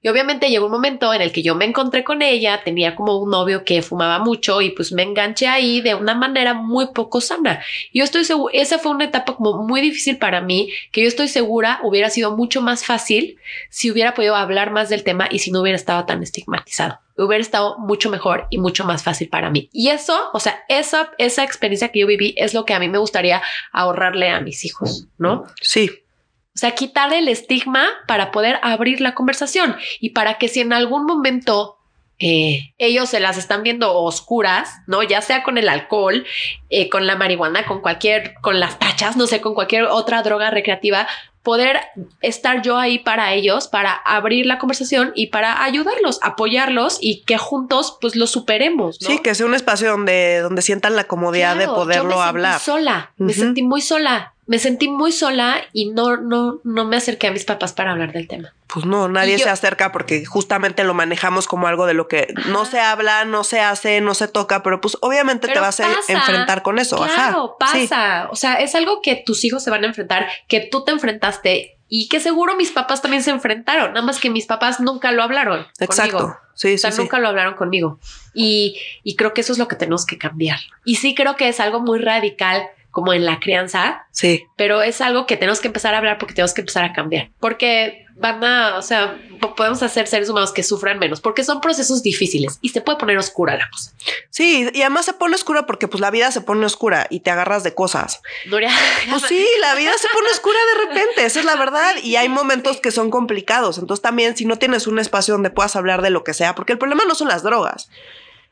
Y 0.00 0.08
obviamente 0.08 0.48
llegó 0.48 0.66
un 0.66 0.72
momento 0.72 1.12
en 1.12 1.22
el 1.22 1.32
que 1.32 1.42
yo 1.42 1.54
me 1.54 1.64
encontré 1.64 2.04
con 2.04 2.22
ella, 2.22 2.62
tenía 2.64 2.94
como 2.94 3.18
un 3.18 3.30
novio 3.30 3.64
que 3.64 3.82
fumaba 3.82 4.18
mucho 4.18 4.60
y 4.60 4.70
pues 4.70 4.92
me 4.92 5.02
enganché 5.02 5.48
ahí 5.48 5.80
de 5.80 5.94
una 5.94 6.14
manera 6.14 6.54
muy 6.54 6.88
poco 6.92 7.20
sana. 7.20 7.62
Yo 7.92 8.04
estoy 8.04 8.24
segura, 8.24 8.52
esa 8.54 8.78
fue 8.78 8.92
una 8.92 9.04
etapa 9.04 9.36
como 9.36 9.64
muy 9.64 9.80
difícil 9.80 10.18
para 10.18 10.40
mí, 10.40 10.70
que 10.92 11.02
yo 11.02 11.08
estoy 11.08 11.28
segura 11.28 11.80
hubiera 11.82 12.10
sido 12.10 12.36
mucho 12.36 12.60
más 12.62 12.84
fácil 12.84 13.38
si 13.70 13.90
hubiera 13.90 14.14
podido 14.14 14.36
hablar 14.36 14.70
más 14.70 14.88
del 14.88 15.04
tema 15.04 15.28
y 15.30 15.40
si 15.40 15.50
no 15.50 15.60
hubiera 15.60 15.76
estado 15.76 16.04
tan 16.04 16.22
estigmatizado. 16.22 17.00
Hubiera 17.16 17.42
estado 17.42 17.78
mucho 17.78 18.10
mejor 18.10 18.46
y 18.50 18.58
mucho 18.58 18.84
más 18.84 19.04
fácil 19.04 19.28
para 19.28 19.48
mí. 19.48 19.68
Y 19.72 19.90
eso, 19.90 20.18
o 20.32 20.40
sea, 20.40 20.64
esa, 20.68 21.12
esa 21.18 21.44
experiencia 21.44 21.90
que 21.90 22.00
yo 22.00 22.06
viví 22.08 22.34
es 22.36 22.54
lo 22.54 22.64
que 22.64 22.74
a 22.74 22.80
mí 22.80 22.88
me 22.88 22.98
gustaría 22.98 23.40
ahorrarle 23.72 24.30
a 24.30 24.40
mis 24.40 24.64
hijos, 24.64 25.06
¿no? 25.16 25.44
Sí, 25.60 26.03
o 26.54 26.58
sea, 26.58 26.70
quitar 26.72 27.12
el 27.12 27.28
estigma 27.28 27.88
para 28.06 28.30
poder 28.30 28.60
abrir 28.62 29.00
la 29.00 29.14
conversación 29.14 29.76
y 30.00 30.10
para 30.10 30.38
que 30.38 30.48
si 30.48 30.60
en 30.60 30.72
algún 30.72 31.04
momento 31.04 31.78
eh, 32.20 32.72
ellos 32.78 33.08
se 33.08 33.18
las 33.18 33.36
están 33.38 33.64
viendo 33.64 33.92
oscuras, 33.92 34.70
¿no? 34.86 35.02
Ya 35.02 35.20
sea 35.20 35.42
con 35.42 35.58
el 35.58 35.68
alcohol, 35.68 36.24
eh, 36.70 36.88
con 36.88 37.08
la 37.08 37.16
marihuana, 37.16 37.66
con 37.66 37.80
cualquier, 37.80 38.34
con 38.40 38.60
las 38.60 38.78
tachas, 38.78 39.16
no 39.16 39.26
sé, 39.26 39.40
con 39.40 39.54
cualquier 39.54 39.84
otra 39.84 40.22
droga 40.22 40.50
recreativa, 40.50 41.08
poder 41.42 41.80
estar 42.22 42.62
yo 42.62 42.78
ahí 42.78 43.00
para 43.00 43.34
ellos, 43.34 43.66
para 43.66 43.92
abrir 43.92 44.46
la 44.46 44.58
conversación 44.58 45.10
y 45.16 45.26
para 45.26 45.64
ayudarlos, 45.64 46.20
apoyarlos 46.22 46.98
y 47.00 47.22
que 47.22 47.36
juntos 47.36 47.98
pues 48.00 48.14
lo 48.14 48.28
superemos. 48.28 48.96
Sí, 49.00 49.18
que 49.18 49.34
sea 49.34 49.44
un 49.44 49.54
espacio 49.54 49.90
donde, 49.90 50.38
donde 50.38 50.62
sientan 50.62 50.94
la 50.94 51.04
comodidad 51.04 51.56
de 51.56 51.66
poderlo 51.66 52.10
yo 52.10 52.16
me 52.16 52.22
hablar. 52.22 52.60
Sentí 52.60 52.64
sola, 52.64 53.12
me 53.16 53.32
sentí 53.32 53.62
muy 53.64 53.82
sola 53.82 54.33
me 54.46 54.58
sentí 54.58 54.88
muy 54.88 55.12
sola 55.12 55.56
y 55.72 55.90
no, 55.90 56.16
no, 56.16 56.60
no 56.64 56.84
me 56.84 56.96
acerqué 56.96 57.28
a 57.28 57.30
mis 57.30 57.44
papás 57.44 57.72
para 57.72 57.92
hablar 57.92 58.12
del 58.12 58.28
tema. 58.28 58.52
Pues 58.66 58.86
no, 58.86 59.08
nadie 59.08 59.38
se 59.38 59.48
acerca 59.48 59.92
porque 59.92 60.24
justamente 60.24 60.84
lo 60.84 60.94
manejamos 60.94 61.46
como 61.46 61.66
algo 61.66 61.86
de 61.86 61.94
lo 61.94 62.08
que 62.08 62.34
no 62.48 62.64
se 62.64 62.80
habla, 62.80 63.24
no 63.24 63.44
se 63.44 63.60
hace, 63.60 64.00
no 64.00 64.14
se 64.14 64.28
toca, 64.28 64.62
pero 64.62 64.80
pues 64.80 64.98
obviamente 65.00 65.48
te 65.48 65.60
vas 65.60 65.80
a 65.80 65.88
enfrentar 66.08 66.62
con 66.62 66.78
eso. 66.78 66.96
Claro, 66.96 67.56
pasa. 67.58 68.28
O 68.30 68.36
sea, 68.36 68.54
es 68.54 68.74
algo 68.74 69.00
que 69.00 69.22
tus 69.24 69.44
hijos 69.44 69.62
se 69.62 69.70
van 69.70 69.84
a 69.84 69.86
enfrentar, 69.86 70.28
que 70.48 70.60
tú 70.60 70.84
te 70.84 70.92
enfrentaste 70.92 71.78
y 71.88 72.08
que 72.08 72.18
seguro 72.18 72.56
mis 72.56 72.72
papás 72.72 73.00
también 73.00 73.22
se 73.22 73.30
enfrentaron, 73.30 73.92
nada 73.92 74.04
más 74.04 74.18
que 74.18 74.28
mis 74.28 74.46
papás 74.46 74.80
nunca 74.80 75.12
lo 75.12 75.22
hablaron. 75.22 75.66
Exacto. 75.78 76.36
Sí, 76.54 76.74
o 76.74 76.78
sea, 76.78 76.90
nunca 76.90 77.18
lo 77.18 77.28
hablaron 77.28 77.54
conmigo. 77.54 77.98
Y, 78.32 78.78
y 79.02 79.16
creo 79.16 79.34
que 79.34 79.40
eso 79.40 79.52
es 79.52 79.58
lo 79.58 79.68
que 79.68 79.76
tenemos 79.76 80.06
que 80.06 80.18
cambiar. 80.18 80.58
Y 80.84 80.96
sí 80.96 81.14
creo 81.14 81.36
que 81.36 81.48
es 81.48 81.60
algo 81.60 81.80
muy 81.80 81.98
radical 81.98 82.62
como 82.94 83.12
en 83.12 83.26
la 83.26 83.40
crianza. 83.40 84.06
Sí. 84.12 84.46
Pero 84.56 84.80
es 84.80 85.00
algo 85.00 85.26
que 85.26 85.36
tenemos 85.36 85.60
que 85.60 85.66
empezar 85.66 85.94
a 85.94 85.98
hablar 85.98 86.16
porque 86.16 86.32
tenemos 86.32 86.54
que 86.54 86.60
empezar 86.60 86.84
a 86.84 86.92
cambiar. 86.92 87.30
Porque 87.40 88.06
van 88.14 88.44
a, 88.44 88.76
o 88.78 88.82
sea, 88.82 89.20
podemos 89.56 89.82
hacer 89.82 90.06
seres 90.06 90.28
humanos 90.28 90.52
que 90.52 90.62
sufran 90.62 91.00
menos 91.00 91.20
porque 91.20 91.42
son 91.42 91.60
procesos 91.60 92.04
difíciles 92.04 92.60
y 92.60 92.68
se 92.68 92.80
puede 92.80 92.96
poner 92.96 93.18
oscura 93.18 93.56
la 93.56 93.68
cosa. 93.68 93.90
Sí, 94.30 94.70
y 94.72 94.80
además 94.82 95.06
se 95.06 95.12
pone 95.12 95.34
oscura 95.34 95.66
porque 95.66 95.88
pues 95.88 96.00
la 96.00 96.12
vida 96.12 96.30
se 96.30 96.40
pone 96.40 96.64
oscura 96.64 97.08
y 97.10 97.20
te 97.20 97.32
agarras 97.32 97.64
de 97.64 97.74
cosas. 97.74 98.22
Nuria. 98.46 98.70
Pues 99.10 99.22
sí, 99.22 99.44
la 99.60 99.74
vida 99.74 99.92
se 99.98 100.08
pone 100.12 100.28
oscura 100.30 100.58
de 100.72 100.86
repente, 100.86 101.24
esa 101.24 101.40
es 101.40 101.44
la 101.44 101.56
verdad. 101.56 101.96
y 102.00 102.14
hay 102.14 102.28
momentos 102.28 102.80
que 102.80 102.92
son 102.92 103.10
complicados. 103.10 103.78
Entonces 103.78 104.02
también 104.02 104.36
si 104.36 104.44
no 104.44 104.56
tienes 104.56 104.86
un 104.86 105.00
espacio 105.00 105.34
donde 105.34 105.50
puedas 105.50 105.74
hablar 105.74 106.00
de 106.00 106.10
lo 106.10 106.22
que 106.22 106.32
sea, 106.32 106.54
porque 106.54 106.72
el 106.72 106.78
problema 106.78 107.02
no 107.08 107.16
son 107.16 107.26
las 107.26 107.42
drogas. 107.42 107.90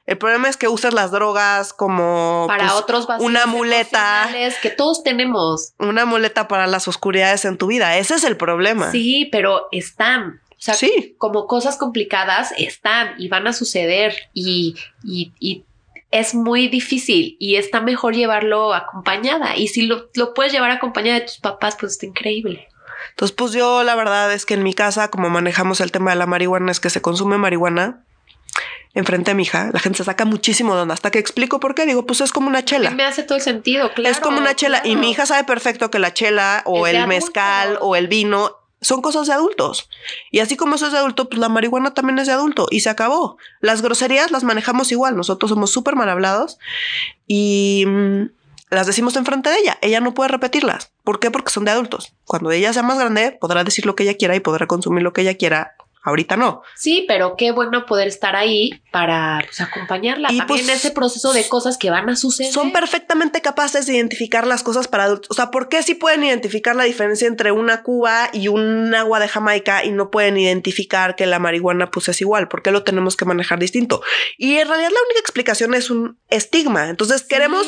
El 0.04 0.18
problema 0.18 0.48
es 0.48 0.56
que 0.56 0.66
usas 0.66 0.94
las 0.94 1.12
drogas 1.12 1.72
como 1.72 2.46
para 2.48 2.64
pues, 2.64 2.72
otros 2.72 3.08
una 3.20 3.46
muleta 3.46 4.28
que 4.60 4.70
todos 4.70 5.04
tenemos. 5.04 5.74
Una 5.78 6.04
muleta 6.04 6.48
para 6.48 6.66
las 6.66 6.88
oscuridades 6.88 7.44
en 7.44 7.56
tu 7.56 7.68
vida. 7.68 7.96
Ese 7.96 8.16
es 8.16 8.24
el 8.24 8.36
problema. 8.36 8.90
Sí, 8.90 9.28
pero 9.30 9.68
están. 9.70 10.40
O 10.50 10.64
sea, 10.64 10.74
sí. 10.74 11.14
como 11.18 11.46
cosas 11.46 11.76
complicadas 11.76 12.52
están 12.56 13.14
y 13.18 13.28
van 13.28 13.46
a 13.46 13.52
suceder 13.52 14.14
y, 14.32 14.76
y, 15.02 15.32
y 15.40 15.64
es 16.12 16.34
muy 16.34 16.68
difícil 16.68 17.36
y 17.40 17.56
está 17.56 17.80
mejor 17.80 18.14
llevarlo 18.14 18.74
acompañada. 18.74 19.56
Y 19.56 19.68
si 19.68 19.82
lo, 19.82 20.08
lo 20.14 20.34
puedes 20.34 20.52
llevar 20.52 20.70
acompañada 20.70 21.20
de 21.20 21.26
tus 21.26 21.38
papás, 21.38 21.76
pues 21.78 21.92
está 21.92 22.06
increíble. 22.06 22.68
Entonces, 23.10 23.34
pues 23.36 23.52
yo 23.52 23.82
la 23.82 23.94
verdad 23.94 24.32
es 24.32 24.46
que 24.46 24.54
en 24.54 24.62
mi 24.62 24.74
casa, 24.74 25.10
como 25.10 25.30
manejamos 25.30 25.80
el 25.80 25.90
tema 25.90 26.10
de 26.10 26.16
la 26.16 26.26
marihuana, 26.26 26.70
es 26.70 26.80
que 26.80 26.90
se 26.90 27.02
consume 27.02 27.38
marihuana 27.38 28.04
enfrente 28.94 29.30
a 29.30 29.34
mi 29.34 29.42
hija, 29.42 29.70
la 29.72 29.80
gente 29.80 29.98
se 29.98 30.04
saca 30.04 30.24
muchísimo 30.24 30.74
de 30.74 30.82
onda. 30.82 30.94
Hasta 30.94 31.10
que 31.10 31.18
explico 31.18 31.60
por 31.60 31.74
qué, 31.74 31.86
digo, 31.86 32.06
pues 32.06 32.20
es 32.20 32.32
como 32.32 32.48
una 32.48 32.64
chela. 32.64 32.90
Me 32.90 33.04
hace 33.04 33.22
todo 33.22 33.36
el 33.36 33.42
sentido, 33.42 33.92
claro. 33.94 34.10
Es 34.10 34.20
como 34.20 34.38
una 34.38 34.54
chela. 34.54 34.82
Y 34.84 34.96
mi 34.96 35.10
hija 35.10 35.26
sabe 35.26 35.44
perfecto 35.44 35.90
que 35.90 35.98
la 35.98 36.12
chela 36.12 36.62
o 36.66 36.86
el 36.86 37.06
mezcal 37.06 37.78
o 37.80 37.96
el 37.96 38.08
vino 38.08 38.56
son 38.82 39.00
cosas 39.00 39.28
de 39.28 39.32
adultos. 39.32 39.88
Y 40.30 40.40
así 40.40 40.56
como 40.56 40.74
eso 40.74 40.86
es 40.86 40.92
de 40.92 40.98
adulto, 40.98 41.28
pues 41.28 41.40
la 41.40 41.48
marihuana 41.48 41.94
también 41.94 42.18
es 42.18 42.26
de 42.26 42.32
adulto 42.32 42.66
y 42.70 42.80
se 42.80 42.90
acabó. 42.90 43.38
Las 43.60 43.80
groserías 43.80 44.30
las 44.30 44.44
manejamos 44.44 44.92
igual. 44.92 45.16
Nosotros 45.16 45.50
somos 45.50 45.70
súper 45.70 45.96
mal 45.96 46.08
hablados 46.08 46.58
y 47.26 47.84
mm, 47.86 48.24
las 48.70 48.86
decimos 48.86 49.16
enfrente 49.16 49.50
de 49.50 49.58
ella. 49.58 49.78
Ella 49.80 50.00
no 50.00 50.14
puede 50.14 50.28
repetirlas. 50.28 50.92
¿Por 51.04 51.20
qué? 51.20 51.30
Porque 51.30 51.52
son 51.52 51.64
de 51.64 51.70
adultos. 51.70 52.12
Cuando 52.24 52.50
ella 52.50 52.72
sea 52.72 52.82
más 52.82 52.98
grande, 52.98 53.38
podrá 53.40 53.64
decir 53.64 53.86
lo 53.86 53.94
que 53.94 54.02
ella 54.02 54.16
quiera 54.16 54.34
y 54.34 54.40
podrá 54.40 54.66
consumir 54.66 55.02
lo 55.02 55.12
que 55.12 55.22
ella 55.22 55.36
quiera 55.36 55.76
Ahorita 56.04 56.36
no. 56.36 56.62
Sí, 56.74 57.04
pero 57.06 57.36
qué 57.36 57.52
bueno 57.52 57.86
poder 57.86 58.08
estar 58.08 58.34
ahí 58.34 58.82
para 58.90 59.40
pues, 59.46 59.60
acompañarla 59.60 60.32
y 60.32 60.38
también 60.38 60.60
en 60.60 60.66
pues, 60.66 60.78
ese 60.78 60.90
proceso 60.90 61.32
de 61.32 61.46
cosas 61.48 61.78
que 61.78 61.90
van 61.90 62.10
a 62.10 62.16
suceder. 62.16 62.52
Son 62.52 62.72
perfectamente 62.72 63.40
capaces 63.40 63.86
de 63.86 63.94
identificar 63.94 64.44
las 64.44 64.64
cosas 64.64 64.88
para 64.88 65.04
adultos. 65.04 65.30
O 65.30 65.34
sea, 65.34 65.52
¿por 65.52 65.68
qué 65.68 65.80
sí 65.84 65.94
pueden 65.94 66.24
identificar 66.24 66.74
la 66.74 66.82
diferencia 66.82 67.28
entre 67.28 67.52
una 67.52 67.84
cuba 67.84 68.30
y 68.32 68.48
un 68.48 68.92
agua 68.96 69.20
de 69.20 69.28
Jamaica 69.28 69.84
y 69.84 69.92
no 69.92 70.10
pueden 70.10 70.36
identificar 70.36 71.14
que 71.14 71.26
la 71.26 71.38
marihuana 71.38 71.90
pues 71.92 72.08
es 72.08 72.20
igual? 72.20 72.48
¿Por 72.48 72.62
qué 72.62 72.72
lo 72.72 72.82
tenemos 72.82 73.16
que 73.16 73.24
manejar 73.24 73.60
distinto? 73.60 74.02
Y 74.36 74.56
en 74.56 74.66
realidad 74.66 74.90
la 74.90 75.04
única 75.06 75.20
explicación 75.20 75.72
es 75.72 75.88
un 75.88 76.18
estigma. 76.30 76.88
Entonces 76.88 77.22
queremos 77.22 77.66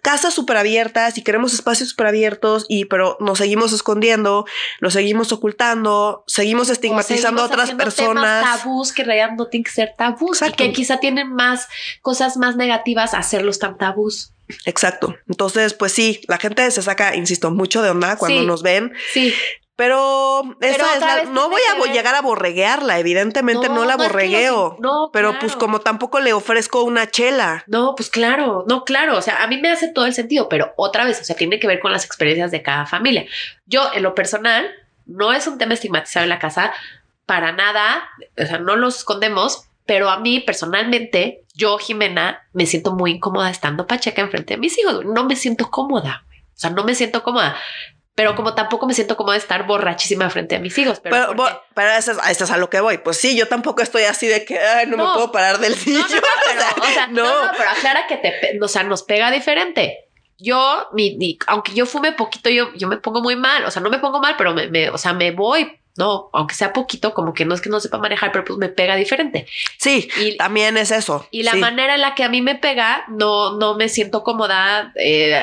casas 0.00 0.32
súper 0.32 0.56
abiertas 0.56 1.18
y 1.18 1.22
queremos 1.22 1.52
espacios 1.52 1.90
súper 1.90 2.06
abiertos 2.06 2.64
y 2.70 2.86
pero 2.86 3.18
nos 3.20 3.36
seguimos 3.36 3.74
escondiendo, 3.74 4.46
nos 4.80 4.94
seguimos 4.94 5.30
ocultando, 5.32 6.24
seguimos 6.26 6.70
estigmatizando 6.70 7.44
otras 7.44 7.65
personas. 7.72 8.44
tabús 8.44 8.92
que 8.92 9.02
en 9.02 9.08
realidad 9.08 9.30
no 9.36 9.46
tienen 9.46 9.64
que 9.64 9.70
ser 9.70 9.94
tabús 9.96 10.42
y 10.42 10.52
que 10.52 10.72
quizá 10.72 10.98
tienen 10.98 11.32
más 11.32 11.68
cosas 12.02 12.36
más 12.36 12.56
negativas 12.56 13.14
a 13.14 13.18
hacerlos 13.18 13.58
tan 13.58 13.78
tabús. 13.78 14.32
Exacto. 14.64 15.16
Entonces, 15.28 15.74
pues 15.74 15.92
sí, 15.92 16.20
la 16.28 16.38
gente 16.38 16.70
se 16.70 16.82
saca, 16.82 17.16
insisto, 17.16 17.50
mucho 17.50 17.82
de 17.82 17.90
onda 17.90 18.16
cuando 18.16 18.42
nos 18.42 18.62
ven. 18.62 18.92
Sí. 19.12 19.34
Pero, 19.76 20.56
esa 20.62 21.20
es 21.20 21.28
no 21.28 21.50
voy 21.50 21.60
a 21.60 21.92
llegar 21.92 22.14
a 22.14 22.22
borreguearla, 22.22 22.98
evidentemente 22.98 23.68
no, 23.68 23.84
la 23.84 23.98
borregueo. 23.98 24.78
No, 24.80 25.10
pero 25.12 25.38
pues 25.38 25.54
como 25.54 25.80
tampoco 25.80 26.18
le 26.20 26.32
ofrezco 26.32 26.82
una 26.82 27.10
chela. 27.10 27.62
No, 27.66 27.94
pues 27.94 28.08
claro, 28.08 28.64
no, 28.66 28.84
claro. 28.84 29.18
O 29.18 29.22
sea, 29.22 29.42
a 29.42 29.46
mí 29.46 29.58
me 29.58 29.68
hace 29.68 29.88
todo 29.88 30.06
el 30.06 30.14
sentido, 30.14 30.48
pero 30.48 30.72
otra 30.76 31.04
vez, 31.04 31.20
o 31.20 31.24
sea, 31.24 31.36
tiene 31.36 31.60
que 31.60 31.66
ver 31.66 31.78
con 31.78 31.92
las 31.92 32.06
experiencias 32.06 32.50
de 32.50 32.62
cada 32.62 32.86
familia. 32.86 33.26
Yo, 33.66 33.90
en 33.92 34.02
lo 34.02 34.14
personal, 34.14 34.66
no 35.04 35.34
es 35.34 35.46
un 35.46 35.58
tema 35.58 35.74
estigmatizado 35.74 36.24
en 36.24 36.30
la 36.30 36.38
casa 36.38 36.72
para 37.26 37.52
nada, 37.52 38.08
o 38.38 38.46
sea, 38.46 38.58
no 38.58 38.76
los 38.76 38.98
escondemos, 38.98 39.64
pero 39.84 40.08
a 40.10 40.18
mí 40.20 40.40
personalmente, 40.40 41.44
yo, 41.54 41.78
Jimena, 41.78 42.46
me 42.52 42.66
siento 42.66 42.92
muy 42.92 43.12
incómoda 43.12 43.50
estando 43.50 43.86
pacheca 43.86 44.22
enfrente 44.22 44.54
de 44.54 44.60
mis 44.60 44.78
hijos. 44.78 45.04
No 45.04 45.24
me 45.24 45.36
siento 45.36 45.70
cómoda. 45.70 46.24
O 46.30 46.58
sea, 46.58 46.70
no 46.70 46.84
me 46.84 46.94
siento 46.94 47.22
cómoda. 47.22 47.56
Pero 48.14 48.34
como 48.34 48.54
tampoco 48.54 48.86
me 48.86 48.94
siento 48.94 49.16
cómoda 49.16 49.36
estar 49.36 49.66
borrachísima 49.66 50.30
frente 50.30 50.56
a 50.56 50.58
mis 50.58 50.76
hijos. 50.78 51.00
Pero, 51.00 51.34
pero, 51.74 51.90
eso, 51.90 52.12
es, 52.12 52.50
a 52.50 52.56
lo 52.56 52.70
que 52.70 52.80
voy. 52.80 52.98
Pues 52.98 53.18
sí, 53.18 53.36
yo 53.36 53.46
tampoco 53.46 53.82
estoy 53.82 54.04
así 54.04 54.26
de 54.26 54.44
que 54.44 54.58
no, 54.88 54.96
me 54.96 55.04
puedo 55.04 55.30
parar 55.30 55.58
del 55.58 55.74
sillón. 55.74 56.02
No, 56.02 56.16
pero, 56.46 56.82
o 56.82 56.92
sea, 56.94 57.06
no. 57.08 57.30
pero 57.56 57.70
aclara 57.70 58.06
que 58.06 58.16
te, 58.16 58.58
o 58.60 58.68
sea, 58.68 58.84
nos 58.84 59.02
pega 59.02 59.30
diferente 59.30 60.06
yo, 60.38 60.88
mi, 60.92 61.38
aunque 61.46 61.72
yo 61.72 61.86
fume 61.86 62.12
poquito, 62.12 62.50
yo, 62.50 62.72
yo 62.74 62.88
me 62.88 62.98
pongo 62.98 63.22
muy 63.22 63.36
mal. 63.36 63.64
O 63.64 63.70
sea, 63.70 63.80
no 63.82 63.90
me 63.90 63.98
pongo 63.98 64.20
mal, 64.20 64.34
pero 64.36 64.54
me, 64.54 64.68
me, 64.68 64.90
o 64.90 64.98
sea, 64.98 65.12
me 65.12 65.30
voy 65.30 65.80
no, 65.96 66.30
aunque 66.32 66.54
sea 66.54 66.72
poquito, 66.72 67.14
como 67.14 67.32
que 67.32 67.44
no 67.44 67.54
es 67.54 67.60
que 67.60 67.70
no 67.70 67.80
sepa 67.80 67.98
manejar, 67.98 68.32
pero 68.32 68.44
pues 68.44 68.58
me 68.58 68.68
pega 68.68 68.96
diferente. 68.96 69.46
Sí, 69.78 70.08
y 70.20 70.36
también 70.36 70.76
es 70.76 70.90
eso. 70.90 71.26
Y 71.30 71.42
la 71.42 71.54
manera 71.54 71.94
en 71.94 72.00
la 72.00 72.14
que 72.14 72.24
a 72.24 72.28
mí 72.28 72.42
me 72.42 72.54
pega, 72.54 73.04
no, 73.08 73.56
no 73.56 73.74
me 73.76 73.88
siento 73.88 74.22
cómoda 74.22 74.92
eh, 74.96 75.40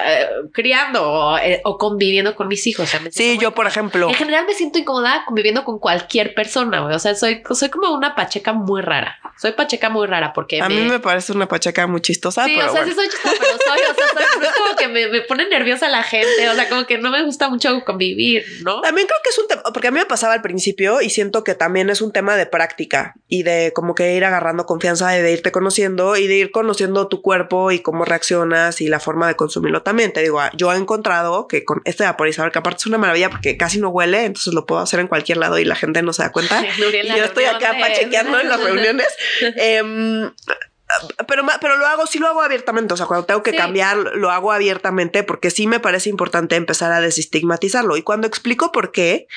criando 0.51 1.37
eh, 1.41 1.61
o, 1.63 1.77
conviviendo 1.77 2.35
con 2.35 2.47
mis 2.47 2.65
hijos. 2.67 2.91
sí, 3.11 3.37
yo, 3.39 3.51
por 3.53 3.67
ejemplo. 3.67 4.09
En 4.09 4.15
general 4.15 4.45
me 4.45 4.53
siento 4.53 4.79
incómoda 4.79 5.23
conviviendo 5.25 5.63
con 5.63 5.79
cualquier 5.79 6.33
persona. 6.33 6.85
O 6.85 6.99
sea, 6.99 7.15
soy, 7.15 7.41
soy 7.51 7.69
como 7.69 7.91
una 7.91 8.15
pacheca 8.15 8.53
muy 8.53 8.81
rara. 8.81 9.19
Soy 9.37 9.53
pacheca 9.53 9.89
muy 9.89 10.05
rara 10.07 10.33
porque. 10.33 10.61
A 10.61 10.69
mí 10.69 10.81
me 10.83 10.99
parece 10.99 11.31
una 11.31 11.47
pacheca 11.47 11.87
muy 11.87 12.01
chistosa. 12.01 12.45
Sí, 12.45 12.55
o 12.59 12.71
sea, 12.71 12.85
sí 12.85 12.91
soy 12.93 13.09
chistosa, 13.09 13.35
pero 13.39 13.57
soy, 13.65 13.79
o 13.79 13.95
sea, 13.95 14.07
soy, 14.13 14.47
como 14.57 14.75
que 14.75 14.87
me, 14.87 15.07
me 15.07 15.21
pone 15.21 15.47
nerviosa 15.47 15.89
la 15.89 16.03
gente. 16.03 16.49
O 16.49 16.53
sea, 16.53 16.69
como 16.69 16.85
que 16.85 16.99
no 16.99 17.09
me 17.09 17.23
gusta 17.23 17.49
mucho 17.49 17.83
convivir, 17.83 18.45
¿no? 18.61 18.81
También 18.81 19.07
creo 19.07 19.19
que 19.23 19.29
es 19.31 19.39
un 19.39 19.47
tema, 19.47 19.63
porque 19.73 19.87
a 19.87 19.91
mí 19.91 19.99
me 19.99 20.05
pasaba 20.05 20.35
el 20.35 20.42
principio 20.43 21.01
y 21.01 21.09
siento 21.09 21.43
que 21.43 21.55
también 21.55 21.89
es 21.89 22.01
un 22.01 22.11
tema 22.11 22.35
de 22.35 22.45
práctica 22.45 23.15
y 23.27 23.41
de 23.41 23.71
como 23.73 23.95
que 23.95 24.13
ir 24.13 24.23
agarrando 24.23 24.67
confianza 24.67 25.17
y 25.17 25.21
de 25.23 25.31
irte 25.31 25.51
conociendo 25.51 26.15
y 26.15 26.27
de 26.27 26.35
ir 26.35 26.51
conociendo 26.51 27.07
tu 27.07 27.23
cuerpo 27.23 27.71
y 27.71 27.79
cómo 27.79 28.05
reaccionas 28.05 28.79
y 28.81 28.87
la 28.87 28.99
forma 28.99 29.27
de 29.27 29.35
consumirlo 29.35 29.81
también. 29.81 30.13
Te 30.13 30.21
digo, 30.21 30.39
ah, 30.39 30.51
yo 30.55 30.71
he 30.71 30.77
encontrado 30.77 31.47
que 31.47 31.65
con 31.65 31.81
este 31.85 32.03
vaporizador, 32.03 32.51
que 32.51 32.59
aparte 32.59 32.77
es 32.77 32.85
una 32.85 32.99
maravilla 32.99 33.31
porque 33.31 33.57
casi 33.57 33.79
no 33.79 33.89
huele, 33.89 34.25
entonces 34.25 34.53
lo 34.53 34.67
puedo 34.67 34.81
hacer 34.81 34.99
en 34.99 35.07
cualquier 35.07 35.39
lado 35.39 35.57
y 35.57 35.65
la 35.65 35.75
gente 35.75 36.03
no 36.03 36.13
se 36.13 36.21
da 36.21 36.31
cuenta. 36.31 36.63
y 36.77 37.07
yo 37.07 37.23
estoy 37.23 37.45
acá 37.45 37.73
pachequeando 37.79 38.39
en 38.39 38.49
las 38.49 38.59
reuniones. 38.63 39.07
Em, 39.55 40.31
pero, 41.27 41.43
pero 41.59 41.77
lo 41.77 41.85
hago, 41.85 42.05
sí 42.05 42.19
lo 42.19 42.27
hago 42.27 42.41
abiertamente. 42.41 42.93
O 42.93 42.97
sea, 42.97 43.05
cuando 43.05 43.25
tengo 43.25 43.43
que 43.43 43.55
cambiar, 43.55 43.97
lo 43.97 44.31
hago 44.31 44.51
abiertamente 44.51 45.23
porque 45.23 45.51
sí 45.51 45.67
me 45.67 45.79
parece 45.79 46.09
importante 46.09 46.55
empezar 46.55 46.91
a 46.91 47.01
desestigmatizarlo. 47.01 47.97
Y 47.97 48.03
cuando 48.03 48.27
explico 48.27 48.71
por 48.71 48.91
qué, 48.91 49.27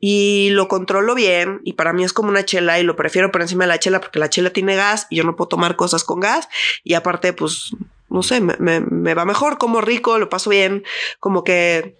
y 0.00 0.50
lo 0.50 0.68
controlo 0.68 1.14
bien 1.14 1.60
y 1.64 1.74
para 1.74 1.92
mí 1.92 2.04
es 2.04 2.12
como 2.12 2.28
una 2.28 2.44
chela 2.44 2.78
y 2.78 2.82
lo 2.82 2.96
prefiero 2.96 3.30
por 3.30 3.42
encima 3.42 3.64
de 3.64 3.68
la 3.68 3.78
chela 3.78 4.00
porque 4.00 4.18
la 4.18 4.30
chela 4.30 4.50
tiene 4.50 4.76
gas 4.76 5.06
y 5.10 5.16
yo 5.16 5.24
no 5.24 5.36
puedo 5.36 5.48
tomar 5.48 5.76
cosas 5.76 6.04
con 6.04 6.20
gas 6.20 6.48
y 6.84 6.94
aparte 6.94 7.32
pues 7.32 7.72
no 8.10 8.22
sé, 8.22 8.40
me, 8.40 9.14
va 9.14 9.24
mejor, 9.24 9.58
como 9.58 9.80
rico, 9.80 10.18
lo 10.18 10.30
paso 10.30 10.50
bien, 10.50 10.84
como 11.20 11.44
que 11.44 11.98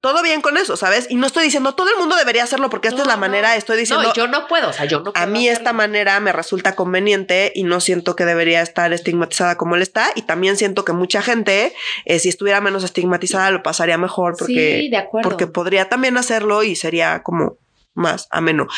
todo 0.00 0.22
bien 0.22 0.40
con 0.40 0.56
eso, 0.56 0.76
¿sabes? 0.76 1.06
Y 1.10 1.16
no 1.16 1.26
estoy 1.26 1.44
diciendo 1.44 1.74
todo 1.74 1.90
el 1.90 1.96
mundo 1.96 2.16
debería 2.16 2.44
hacerlo 2.44 2.70
porque 2.70 2.88
esta 2.88 3.02
es 3.02 3.08
la 3.08 3.16
manera, 3.16 3.56
estoy 3.56 3.76
diciendo. 3.78 4.08
No, 4.08 4.14
yo 4.14 4.28
no 4.28 4.46
puedo, 4.46 4.68
o 4.68 4.72
sea, 4.72 4.84
yo 4.84 5.00
no 5.00 5.12
puedo. 5.12 5.24
A 5.24 5.26
mí 5.26 5.48
esta 5.48 5.72
manera 5.72 6.20
me 6.20 6.32
resulta 6.32 6.76
conveniente 6.76 7.52
y 7.54 7.64
no 7.64 7.80
siento 7.80 8.14
que 8.14 8.24
debería 8.24 8.62
estar 8.62 8.92
estigmatizada 8.92 9.56
como 9.56 9.74
él 9.74 9.82
está. 9.82 10.10
Y 10.14 10.22
también 10.22 10.56
siento 10.56 10.84
que 10.84 10.92
mucha 10.92 11.22
gente, 11.22 11.74
eh, 12.04 12.18
si 12.18 12.28
estuviera 12.28 12.60
menos 12.60 12.84
estigmatizada, 12.84 13.50
lo 13.50 13.62
pasaría 13.62 13.98
mejor 13.98 14.36
porque, 14.38 14.80
sí, 14.82 14.88
de 14.90 14.96
acuerdo. 14.96 15.28
porque 15.28 15.46
podría 15.46 15.88
también 15.88 16.16
hacerlo 16.16 16.62
y 16.62 16.76
sería 16.76 17.22
como 17.22 17.58
más 17.94 18.28
ameno. 18.30 18.68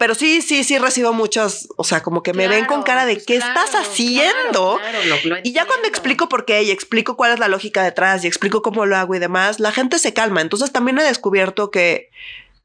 Pero 0.00 0.14
sí, 0.14 0.40
sí, 0.40 0.64
sí 0.64 0.78
recibo 0.78 1.12
muchas, 1.12 1.68
o 1.76 1.84
sea, 1.84 2.02
como 2.02 2.22
que 2.22 2.32
me 2.32 2.48
ven 2.48 2.64
con 2.64 2.82
cara 2.82 3.04
de 3.04 3.16
pues 3.16 3.26
qué 3.26 3.36
claro, 3.36 3.60
estás 3.64 3.82
haciendo. 3.86 4.78
claro, 4.78 4.78
claro, 4.78 4.98
lo- 5.04 5.28
lo 5.36 5.36
Y 5.44 5.52
ya 5.52 5.66
cuando 5.66 5.86
explico 5.88 6.26
por 6.30 6.46
qué 6.46 6.62
y 6.62 6.70
explico 6.70 7.16
cuál 7.18 7.32
es 7.34 7.38
la 7.38 7.48
lógica 7.48 7.82
detrás 7.84 8.24
y 8.24 8.26
explico 8.26 8.62
cómo 8.62 8.86
lo 8.86 8.96
hago 8.96 9.14
y 9.14 9.18
demás, 9.18 9.60
la 9.60 9.72
gente 9.72 9.98
se 9.98 10.14
calma. 10.14 10.40
Entonces 10.40 10.72
también 10.72 10.98
he 10.98 11.02
descubierto 11.04 11.70
que 11.70 12.08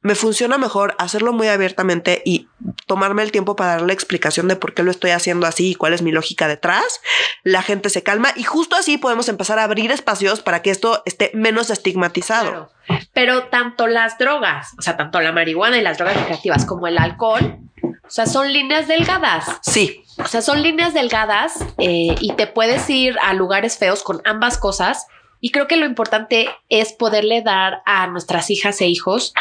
me 0.06 0.14
funciona 0.14 0.60
mejor 0.60 0.96
hacerlo 1.00 1.34
muy 1.34 1.48
abiertamente 1.48 2.22
y 2.26 2.48
tomarme 2.86 3.24
el 3.24 3.32
tiempo 3.32 3.56
para 3.56 3.72
darle 3.72 3.92
explicación 3.92 4.48
de 4.48 4.56
por 4.56 4.76
qué 4.76 4.84
lo 4.84 4.92
estoy 4.92 5.10
haciendo 5.10 5.48
así 5.48 5.72
y 5.72 5.76
cuál 5.76 5.94
es 5.94 6.04
mi 6.04 6.12
lógica 6.12 6.48
detrás. 6.48 7.02
La 7.42 7.64
gente 7.64 7.90
se 7.90 8.04
calma 8.04 8.32
y 8.36 8.44
justo 8.44 8.76
así 8.76 9.00
podemos 9.00 9.30
empezar 9.30 9.58
a 9.58 9.64
abrir 9.64 9.92
espacios 9.92 10.44
para 10.44 10.62
que 10.62 10.70
esto 10.70 11.02
esté 11.06 11.32
menos 11.34 11.72
estigmatizado. 11.72 12.70
Claro. 12.86 13.08
Pero 13.14 13.46
tanto 13.46 13.88
las 13.88 14.20
drogas, 14.20 14.76
o 14.78 14.84
sea, 14.84 14.96
tanto 14.96 15.20
la 15.22 15.32
marihuana 15.32 15.80
y 15.80 15.82
las 15.82 15.98
drogas 15.98 16.18
recreativas 16.18 16.68
como 16.68 16.86
el 16.86 17.00
alcohol, 17.00 17.58
o 17.82 18.10
sea, 18.12 18.28
son 18.28 18.54
líneas 18.54 18.88
delgadas. 18.88 19.58
Sí, 19.64 20.04
O 20.20 20.28
sea, 20.28 20.44
son 20.44 20.62
líneas 20.62 20.94
delgadas 20.94 21.66
eh, 21.80 22.16
y 22.20 22.34
te 22.34 22.46
puedes 22.46 22.88
ir 22.92 23.18
a 23.24 23.34
lugares 23.34 23.80
feos 23.80 24.04
con 24.04 24.22
ambas 24.24 24.60
cosas. 24.60 25.08
Y 25.42 25.50
creo 25.50 25.66
que 25.68 25.78
lo 25.78 25.88
importante 25.88 26.48
es 26.70 26.94
poderle 26.94 27.42
dar 27.42 27.82
a 27.88 28.06
nuestras 28.06 28.52
hijas 28.52 28.80
e 28.82 28.86
hijos 28.86 29.34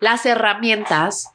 las 0.00 0.26
herramientas 0.26 1.30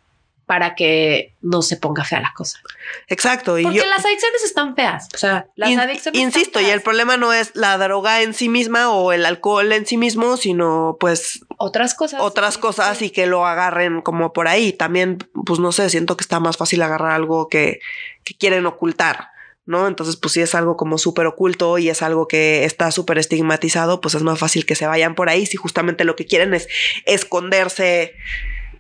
para 0.45 0.75
que 0.75 1.33
no 1.41 1.63
se 1.63 1.75
ponga 1.75 2.03
fea 2.03 2.21
la 2.21 2.31
cosa. 2.35 2.59
exacto. 3.07 3.57
Y 3.57 3.63
Porque 3.63 3.79
yo, 3.79 3.85
las 3.87 4.05
adicciones 4.05 4.43
están 4.43 4.75
feas. 4.75 5.07
O 5.15 5.17
sea, 5.17 5.47
las 5.55 5.71
In- 5.71 5.79
adicciones. 5.79 6.21
insisto, 6.21 6.59
están 6.59 6.65
y 6.69 6.69
el 6.71 6.81
problema 6.83 7.17
no 7.17 7.33
es 7.33 7.49
la 7.55 7.75
droga 7.79 8.21
en 8.21 8.35
sí 8.35 8.47
misma 8.47 8.91
o 8.91 9.11
el 9.11 9.25
alcohol 9.25 9.71
en 9.71 9.87
sí 9.87 9.97
mismo, 9.97 10.37
sino 10.37 10.97
pues 10.99 11.39
Otras 11.57 11.95
cosas. 11.95 12.21
otras 12.21 12.53
sí, 12.55 12.59
cosas 12.59 12.97
sí. 12.99 13.05
y 13.05 13.09
que 13.09 13.25
lo 13.25 13.47
agarren 13.47 14.01
como 14.03 14.33
por 14.33 14.47
ahí. 14.47 14.71
También, 14.71 15.17
pues 15.47 15.59
no 15.59 15.71
sé, 15.71 15.89
siento 15.89 16.15
que 16.15 16.21
está 16.23 16.39
más 16.39 16.57
fácil 16.57 16.83
agarrar 16.83 17.13
algo 17.13 17.49
que, 17.49 17.79
que 18.23 18.35
quieren 18.35 18.67
ocultar. 18.67 19.29
¿No? 19.67 19.87
Entonces, 19.87 20.15
pues 20.15 20.33
si 20.35 20.41
es 20.41 20.53
algo 20.53 20.77
como 20.77 20.99
súper 20.99 21.25
oculto 21.25 21.79
y 21.79 21.89
es 21.89 22.03
algo 22.03 22.27
que 22.27 22.65
está 22.65 22.91
súper 22.91 23.17
estigmatizado, 23.17 23.99
pues 23.99 24.13
es 24.13 24.21
más 24.21 24.37
fácil 24.37 24.63
que 24.67 24.75
se 24.75 24.85
vayan 24.85 25.15
por 25.15 25.27
ahí 25.27 25.47
si 25.47 25.57
justamente 25.57 26.03
lo 26.03 26.15
que 26.15 26.27
quieren 26.27 26.53
es 26.53 26.67
esconderse, 27.07 28.13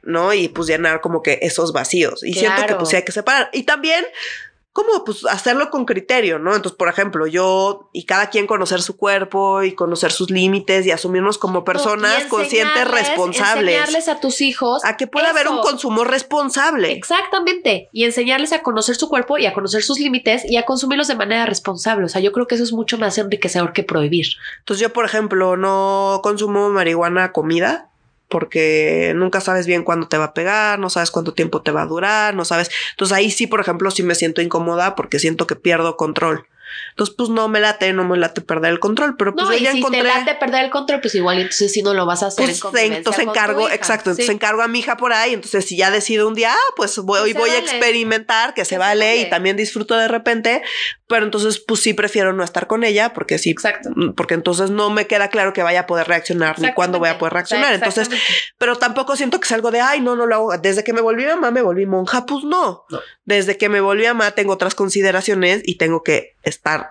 ¿no? 0.05 0.33
Y 0.33 0.47
pues 0.47 0.67
llenar 0.67 1.01
como 1.01 1.21
que 1.21 1.39
esos 1.41 1.73
vacíos. 1.73 2.23
Y 2.23 2.33
siento 2.33 2.65
que 2.67 2.75
pues 2.75 2.89
sí 2.89 2.95
hay 2.95 3.03
que 3.03 3.11
separar. 3.11 3.49
Y 3.53 3.63
también 3.63 4.05
como 4.75 5.05
pues 5.05 5.25
hacerlo 5.25 5.69
con 5.69 5.85
criterio, 5.85 6.37
¿no? 6.37 6.53
Entonces, 6.53 6.77
por 6.77 6.89
ejemplo, 6.89 7.27
yo 7.27 7.89
y 7.93 8.03
cada 8.03 8.29
quien 8.29 8.45
conocer 8.45 8.81
su 8.81 8.97
cuerpo 8.97 9.63
y 9.63 9.71
conocer 9.71 10.11
sus 10.11 10.29
límites 10.29 10.85
y 10.85 10.91
asumirnos 10.91 11.37
como 11.37 11.63
personas 11.63 12.25
conscientes, 12.25 12.85
responsables. 12.85 13.73
Enseñarles 13.73 14.09
a 14.09 14.19
tus 14.19 14.41
hijos. 14.41 14.83
A 14.83 14.97
que 14.97 15.07
pueda 15.07 15.29
haber 15.29 15.47
un 15.47 15.59
consumo 15.59 16.03
responsable. 16.03 16.91
Exactamente. 16.91 17.87
Y 17.93 18.03
enseñarles 18.03 18.51
a 18.51 18.63
conocer 18.63 18.97
su 18.97 19.07
cuerpo 19.07 19.37
y 19.37 19.45
a 19.45 19.53
conocer 19.53 19.81
sus 19.81 19.97
límites 19.97 20.43
y 20.43 20.57
a 20.57 20.65
consumirlos 20.65 21.07
de 21.07 21.15
manera 21.15 21.45
responsable. 21.45 22.07
O 22.07 22.09
sea, 22.09 22.19
yo 22.19 22.33
creo 22.33 22.45
que 22.45 22.55
eso 22.55 22.65
es 22.65 22.73
mucho 22.73 22.97
más 22.97 23.17
enriquecedor 23.17 23.71
que 23.71 23.83
prohibir. 23.83 24.25
Entonces, 24.59 24.81
yo, 24.81 24.91
por 24.91 25.05
ejemplo, 25.05 25.55
no 25.55 26.19
consumo 26.21 26.67
marihuana 26.67 27.31
comida 27.31 27.91
porque 28.29 29.13
nunca 29.15 29.41
sabes 29.41 29.67
bien 29.67 29.83
cuándo 29.83 30.07
te 30.07 30.17
va 30.17 30.25
a 30.25 30.33
pegar, 30.33 30.79
no 30.79 30.89
sabes 30.89 31.11
cuánto 31.11 31.33
tiempo 31.33 31.61
te 31.61 31.71
va 31.71 31.83
a 31.83 31.87
durar, 31.87 32.35
no 32.35 32.45
sabes. 32.45 32.69
Entonces 32.91 33.15
ahí 33.15 33.31
sí, 33.31 33.47
por 33.47 33.59
ejemplo, 33.59 33.91
sí 33.91 34.03
me 34.03 34.15
siento 34.15 34.41
incómoda 34.41 34.95
porque 34.95 35.19
siento 35.19 35.47
que 35.47 35.55
pierdo 35.55 35.97
control. 35.97 36.45
Entonces, 36.97 37.13
pues 37.17 37.29
no 37.29 37.49
me 37.49 37.59
late, 37.59 37.91
no 37.91 38.05
me 38.05 38.15
late 38.17 38.39
perder 38.39 38.71
el 38.71 38.79
control, 38.79 39.17
pero 39.17 39.33
pues 39.35 39.45
No, 39.45 39.51
yo 39.51 39.57
y 39.59 39.63
ya 39.63 39.73
si 39.73 39.79
encontré. 39.79 40.01
te 40.01 40.07
late 40.07 40.35
perder 40.35 40.63
el 40.63 40.71
control, 40.71 41.01
pues 41.01 41.13
igual 41.15 41.39
entonces 41.39 41.69
si 41.73 41.81
no 41.83 41.93
lo 41.93 42.05
vas 42.05 42.23
a 42.23 42.27
hacer 42.27 42.45
Pues 42.45 42.61
en 42.81 42.93
entonces 42.93 43.25
con 43.25 43.33
tu 43.33 43.37
encargo, 43.39 43.61
hija. 43.67 43.75
exacto, 43.75 44.11
entonces 44.11 44.27
Sí. 44.27 44.31
encargo 44.31 44.61
a 44.61 44.69
mi 44.69 44.79
hija 44.79 44.95
por 44.95 45.11
ahí, 45.11 45.33
entonces 45.33 45.65
si 45.65 45.75
ya 45.75 45.91
decido 45.91 46.25
un 46.25 46.35
día, 46.35 46.53
ah, 46.53 46.73
pues 46.77 46.97
voy, 46.99 47.33
se 47.33 47.37
voy 47.37 47.49
a 47.49 47.57
experimentar, 47.59 48.53
que 48.53 48.63
se 48.63 48.69
se 48.75 48.77
vale, 48.77 49.05
vale. 49.07 49.17
y 49.17 49.29
también 49.29 49.57
disfruto 49.57 49.97
de 49.97 50.07
repente, 50.07 50.61
pero 51.07 51.25
entonces 51.25 51.59
pues 51.59 51.81
sí 51.81 51.93
prefiero 51.93 52.31
no 52.31 52.43
estar 52.45 52.65
con 52.67 52.85
ella 52.85 53.11
porque 53.13 53.39
sí, 53.39 53.49
Exacto. 53.51 53.89
porque 54.15 54.33
entonces 54.33 54.69
no 54.71 54.89
me 54.89 55.05
queda 55.05 55.27
claro 55.29 55.51
que 55.51 55.63
vaya 55.63 55.81
a 55.81 55.87
poder 55.87 56.07
reaccionar 56.07 56.59
ni 56.61 56.71
cuándo 56.73 56.99
voy 56.99 57.09
a 57.09 57.17
poder 57.17 57.33
reaccionar, 57.33 57.73
entonces, 57.73 58.09
pero 58.57 58.77
tampoco 58.77 59.17
siento 59.17 59.39
que 59.41 59.45
es 59.47 59.51
algo 59.51 59.69
de, 59.69 59.81
ay, 59.81 59.99
no, 59.99 60.15
no 60.15 60.25
lo 60.27 60.35
hago, 60.35 60.57
desde 60.59 60.85
que 60.85 60.93
me 60.93 61.01
volví 61.01 61.25
mamá 61.25 61.51
me 61.51 61.61
volví 61.61 61.85
monja, 61.85 62.25
pues 62.25 62.45
no, 62.45 62.85
No. 62.89 62.99
desde 63.25 63.57
que 63.57 63.67
me 63.67 63.81
volví 63.81 64.05
mamá 64.05 64.31
tengo 64.31 64.53
otras 64.53 64.75
consideraciones 64.75 65.61
y 65.65 65.77
tengo 65.77 66.01
que 66.01 66.37
estar 66.43 66.84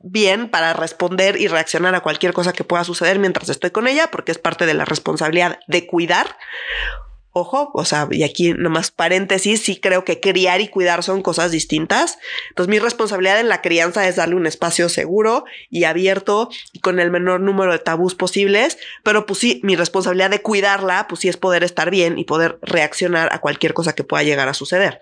bien 0.00 0.50
para 0.50 0.74
responder 0.74 1.40
y 1.40 1.48
reaccionar 1.48 1.94
a 1.94 2.00
cualquier 2.00 2.32
cosa 2.32 2.52
que 2.52 2.62
pueda 2.62 2.84
suceder 2.84 3.18
mientras 3.18 3.48
estoy 3.48 3.70
con 3.70 3.88
ella, 3.88 4.10
porque 4.10 4.32
es 4.32 4.38
parte 4.38 4.66
de 4.66 4.74
la 4.74 4.84
responsabilidad 4.84 5.58
de 5.66 5.86
cuidar. 5.86 6.36
Ojo, 7.36 7.72
o 7.74 7.84
sea, 7.84 8.06
y 8.12 8.22
aquí 8.22 8.52
nomás 8.52 8.92
paréntesis, 8.92 9.60
sí 9.60 9.80
creo 9.80 10.04
que 10.04 10.20
criar 10.20 10.60
y 10.60 10.68
cuidar 10.68 11.02
son 11.02 11.20
cosas 11.20 11.50
distintas. 11.50 12.16
Entonces 12.50 12.70
mi 12.70 12.78
responsabilidad 12.78 13.40
en 13.40 13.48
la 13.48 13.60
crianza 13.60 14.06
es 14.06 14.14
darle 14.14 14.36
un 14.36 14.46
espacio 14.46 14.88
seguro 14.88 15.44
y 15.68 15.82
abierto 15.82 16.48
y 16.72 16.78
con 16.78 17.00
el 17.00 17.10
menor 17.10 17.40
número 17.40 17.72
de 17.72 17.80
tabús 17.80 18.14
posibles, 18.14 18.78
pero 19.02 19.26
pues 19.26 19.40
sí, 19.40 19.60
mi 19.64 19.74
responsabilidad 19.74 20.30
de 20.30 20.42
cuidarla, 20.42 21.08
pues 21.08 21.22
sí 21.22 21.28
es 21.28 21.36
poder 21.36 21.64
estar 21.64 21.90
bien 21.90 22.20
y 22.20 22.24
poder 22.24 22.60
reaccionar 22.62 23.32
a 23.32 23.40
cualquier 23.40 23.74
cosa 23.74 23.96
que 23.96 24.04
pueda 24.04 24.22
llegar 24.22 24.48
a 24.48 24.54
suceder. 24.54 25.00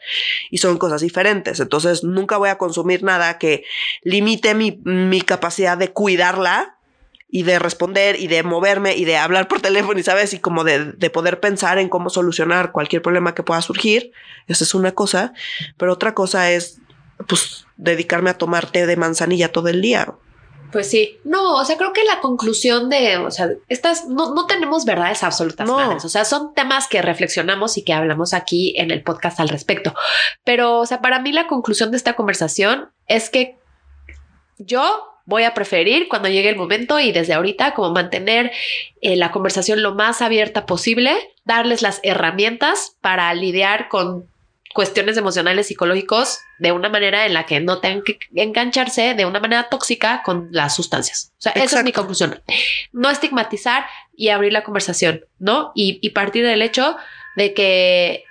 Y 0.51 0.57
son 0.57 0.79
cosas 0.79 1.03
diferentes. 1.03 1.61
Entonces 1.61 2.03
nunca 2.03 2.39
voy 2.39 2.49
a 2.49 2.57
consumir 2.57 3.03
nada 3.03 3.37
que 3.37 3.67
limite 4.05 4.55
mi, 4.55 4.81
mi 4.85 5.21
capacidad 5.21 5.77
de 5.77 5.93
cuidarla 5.93 6.79
y 7.35 7.45
de 7.45 7.59
responder 7.59 8.21
y 8.21 8.27
de 8.29 8.43
moverme 8.43 8.95
y 8.95 9.07
de 9.07 9.17
hablar 9.17 9.49
por 9.49 9.61
teléfono 9.63 9.99
y 9.99 10.05
sabes 10.05 10.35
y 10.35 10.39
como 10.39 10.63
de, 10.63 10.93
de 10.93 11.11
poder 11.11 11.41
pensar 11.41 11.79
en 11.79 11.89
cómo 11.89 12.11
solucionar 12.11 12.71
cualquier 12.71 13.03
problema 13.03 13.35
que 13.35 13.43
pueda 13.43 13.63
surgir. 13.63 14.13
Esa 14.47 14.63
es 14.63 14.75
una 14.75 14.93
cosa, 14.93 15.33
pero 15.79 15.95
otra 15.95 16.15
cosa 16.15 16.53
es 16.53 16.79
pues 17.27 17.67
dedicarme 17.77 18.31
a 18.31 18.39
tomar 18.39 18.71
té 18.71 18.87
de 18.87 18.97
manzanilla 18.97 19.51
todo 19.51 19.69
el 19.69 19.81
día. 19.81 20.15
Pues 20.73 20.91
sí. 20.91 21.21
No, 21.25 21.57
o 21.57 21.65
sea, 21.65 21.77
creo 21.79 21.95
que 21.95 22.05
la 22.05 22.21
conclusión 22.21 22.91
de, 22.91 23.17
o 23.17 23.31
sea, 23.31 23.49
estas 23.69 24.09
no, 24.09 24.35
no 24.35 24.47
tenemos 24.47 24.85
verdades 24.85 25.23
absolutas, 25.23 25.67
No. 25.67 25.97
O 25.97 26.09
sea, 26.09 26.25
son 26.27 26.53
temas 26.55 26.87
que 26.87 27.01
reflexionamos 27.01 27.79
y 27.79 27.83
que 27.83 27.95
hablamos 27.95 28.35
aquí 28.35 28.75
en 28.77 28.91
el 28.91 29.03
podcast 29.03 29.41
al 29.41 29.49
respecto. 29.49 29.95
Pero, 30.45 30.81
o 30.81 30.87
sea, 30.87 31.01
para 31.01 31.19
mí 31.19 31.33
la 31.33 31.47
conclusión 31.47 31.91
de 31.91 31.97
esta 31.97 32.15
conversación 32.15 32.91
es 33.07 33.31
que 33.31 33.59
yo 34.59 35.12
voy 35.25 35.45
a 35.45 35.55
preferir 35.55 36.09
cuando 36.09 36.29
llegue 36.29 36.49
el 36.49 36.57
momento 36.57 36.99
y 37.01 37.13
desde 37.13 37.35
ahorita 37.35 37.75
como 37.75 37.93
mantener 37.93 38.53
eh, 39.01 39.17
la 39.17 39.31
conversación 39.31 39.83
lo 39.83 39.95
más 39.95 40.23
abierta 40.23 40.67
posible, 40.67 41.13
darles 41.45 41.83
las 41.83 42.01
herramientas 42.03 42.97
para 43.01 43.33
lidiar 43.35 43.89
con 43.89 44.27
cuestiones 44.73 45.17
emocionales 45.17 45.67
psicológicos 45.67 46.41
de 46.59 46.73
una 46.73 46.89
manera 46.89 47.27
en 47.27 47.35
la 47.35 47.45
que 47.45 47.61
no 47.61 47.81
tengan 47.81 48.03
que 48.03 48.19
engancharse 48.35 49.15
de 49.15 49.27
una 49.27 49.41
manera 49.41 49.69
tóxica 49.69 50.23
con 50.25 50.49
las 50.51 50.75
sustancias. 50.75 51.33
O 51.39 51.43
sea, 51.43 51.53
esa 51.53 51.79
es 51.79 51.85
mi 51.85 51.93
conclusión. 51.93 52.41
No 52.93 53.11
estigmatizar 53.11 53.85
y 54.17 54.31
abrir 54.31 54.53
la 54.53 54.65
conversación, 54.65 55.25
¿no? 55.39 55.73
Y, 55.75 55.99
y 56.01 56.11
partir 56.11 56.47
del 56.47 56.63
hecho 56.63 56.97
de 57.37 57.55
que 57.55 58.25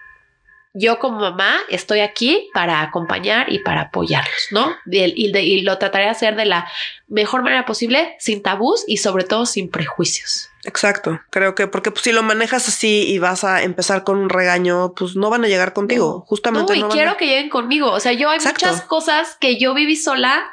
yo 0.74 1.00
como 1.00 1.20
mamá 1.20 1.58
estoy 1.70 2.00
aquí 2.00 2.50
para 2.54 2.82
acompañar 2.82 3.52
y 3.52 3.60
para 3.60 3.82
apoyarlos, 3.82 4.48
¿no? 4.52 4.74
Y, 4.86 5.00
el- 5.00 5.14
y 5.18 5.32
de- 5.32 5.44
y 5.44 5.62
lo 5.62 5.78
trataré 5.78 6.06
de 6.06 6.12
hacer 6.12 6.36
de 6.36 6.46
la 6.46 6.68
mejor 7.08 7.44
manera 7.44 7.66
posible, 7.66 8.16
sin 8.20 8.42
tabús 8.42 8.84
y 8.88 8.98
sobre 8.98 9.24
todo 9.26 9.46
sin 9.46 9.70
prejuicios. 9.70 10.48
Exacto. 10.64 11.20
Creo 11.32 11.56
que 11.56 11.68
porque 11.68 11.92
pues, 11.92 12.04
si 12.04 12.12
lo 12.12 12.22
manejas 12.24 12.68
así 12.68 13.04
y 13.12 13.20
vas 13.20 13.44
a 13.44 13.64
empezar 13.64 14.04
con 14.04 14.18
un 14.18 14.30
regaño, 14.30 14.94
pues 14.96 15.16
no 15.16 15.30
van 15.30 15.44
a 15.44 15.48
llegar 15.48 15.74
contigo. 15.74 16.20
No. 16.20 16.26
Justamente 16.28 16.74
No, 16.74 16.78
y 16.78 16.82
no 16.82 16.88
van 16.88 16.96
quiero 16.96 17.12
a- 17.12 17.18
que 17.18 17.26
lleguen 17.26 17.50
conmigo. 17.50 17.92
O 17.92 18.00
sea, 18.00 18.14
yo 18.14 18.30
hay 18.30 18.38
Exacto. 18.38 18.66
muchas 18.68 18.82
cosas 18.84 19.38
que 19.42 19.58
yo 19.58 19.74
viví 19.74 19.96
sola 19.96 20.44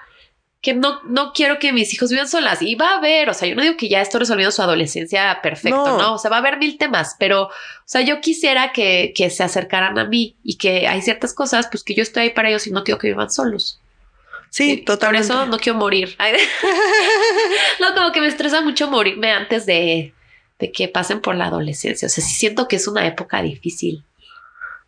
que 0.61 0.75
no, 0.75 1.01
no 1.05 1.33
quiero 1.33 1.59
que 1.61 1.73
mis 1.73 1.95
hijos 1.95 2.11
vivan 2.11 2.29
solas. 2.29 2.63
Y 2.63 2.75
va 2.75 2.91
a 2.95 2.99
haber, 2.99 3.29
o 3.31 3.35
sea, 3.35 3.49
yo 3.49 3.55
no 3.55 3.63
digo 3.63 3.77
que 3.77 3.89
ya 3.89 4.01
estoy 4.01 4.21
resolviendo 4.21 4.51
su 4.51 4.61
adolescencia 4.61 5.41
perfecto, 5.43 5.85
No. 5.87 5.99
¿no? 5.99 6.15
O 6.15 6.19
sea, 6.19 6.31
va 6.31 6.37
a 6.37 6.41
haber 6.41 6.59
mil 6.59 6.77
temas, 6.79 7.15
pero, 7.19 7.45
o 7.45 7.51
sea, 7.85 8.01
yo 8.01 8.21
quisiera 8.21 8.73
que, 8.73 9.13
que 9.15 9.31
se 9.31 9.45
acercaran 9.45 9.99
a 9.99 10.05
mí 10.05 10.37
y 10.43 10.57
que 10.57 10.89
hay 10.89 11.01
ciertas 11.03 11.33
cosas, 11.33 11.69
pues 11.71 11.85
que 11.85 11.95
yo 11.95 12.03
estoy 12.03 12.25
ahí 12.25 12.31
para 12.31 12.49
ellos 12.49 12.67
y 12.67 12.73
no 12.73 12.83
quiero 12.83 12.99
que 12.99 13.07
vivan 13.09 13.31
solos. 13.31 13.81
Sí, 14.51 14.71
Y 14.73 14.77
totalmente. 14.79 15.29
Por 15.29 15.37
eso 15.37 15.47
no 15.47 15.59
quiero 15.59 15.79
morir. 15.79 16.17
No, 17.81 17.95
como 17.95 18.13
que 18.13 18.21
me 18.21 18.27
estresa 18.29 18.61
mucho 18.61 18.91
morirme 18.91 19.31
antes 19.33 19.67
de, 19.67 20.13
de 20.59 20.73
que 20.73 20.89
pasen 20.89 21.21
por 21.21 21.35
la 21.37 21.47
adolescencia. 21.47 22.07
O 22.07 22.09
sea, 22.09 22.25
sí 22.25 22.33
siento 22.33 22.67
que 22.69 22.77
es 22.77 22.89
una 22.89 23.07
época 23.07 23.41
difícil. 23.43 24.05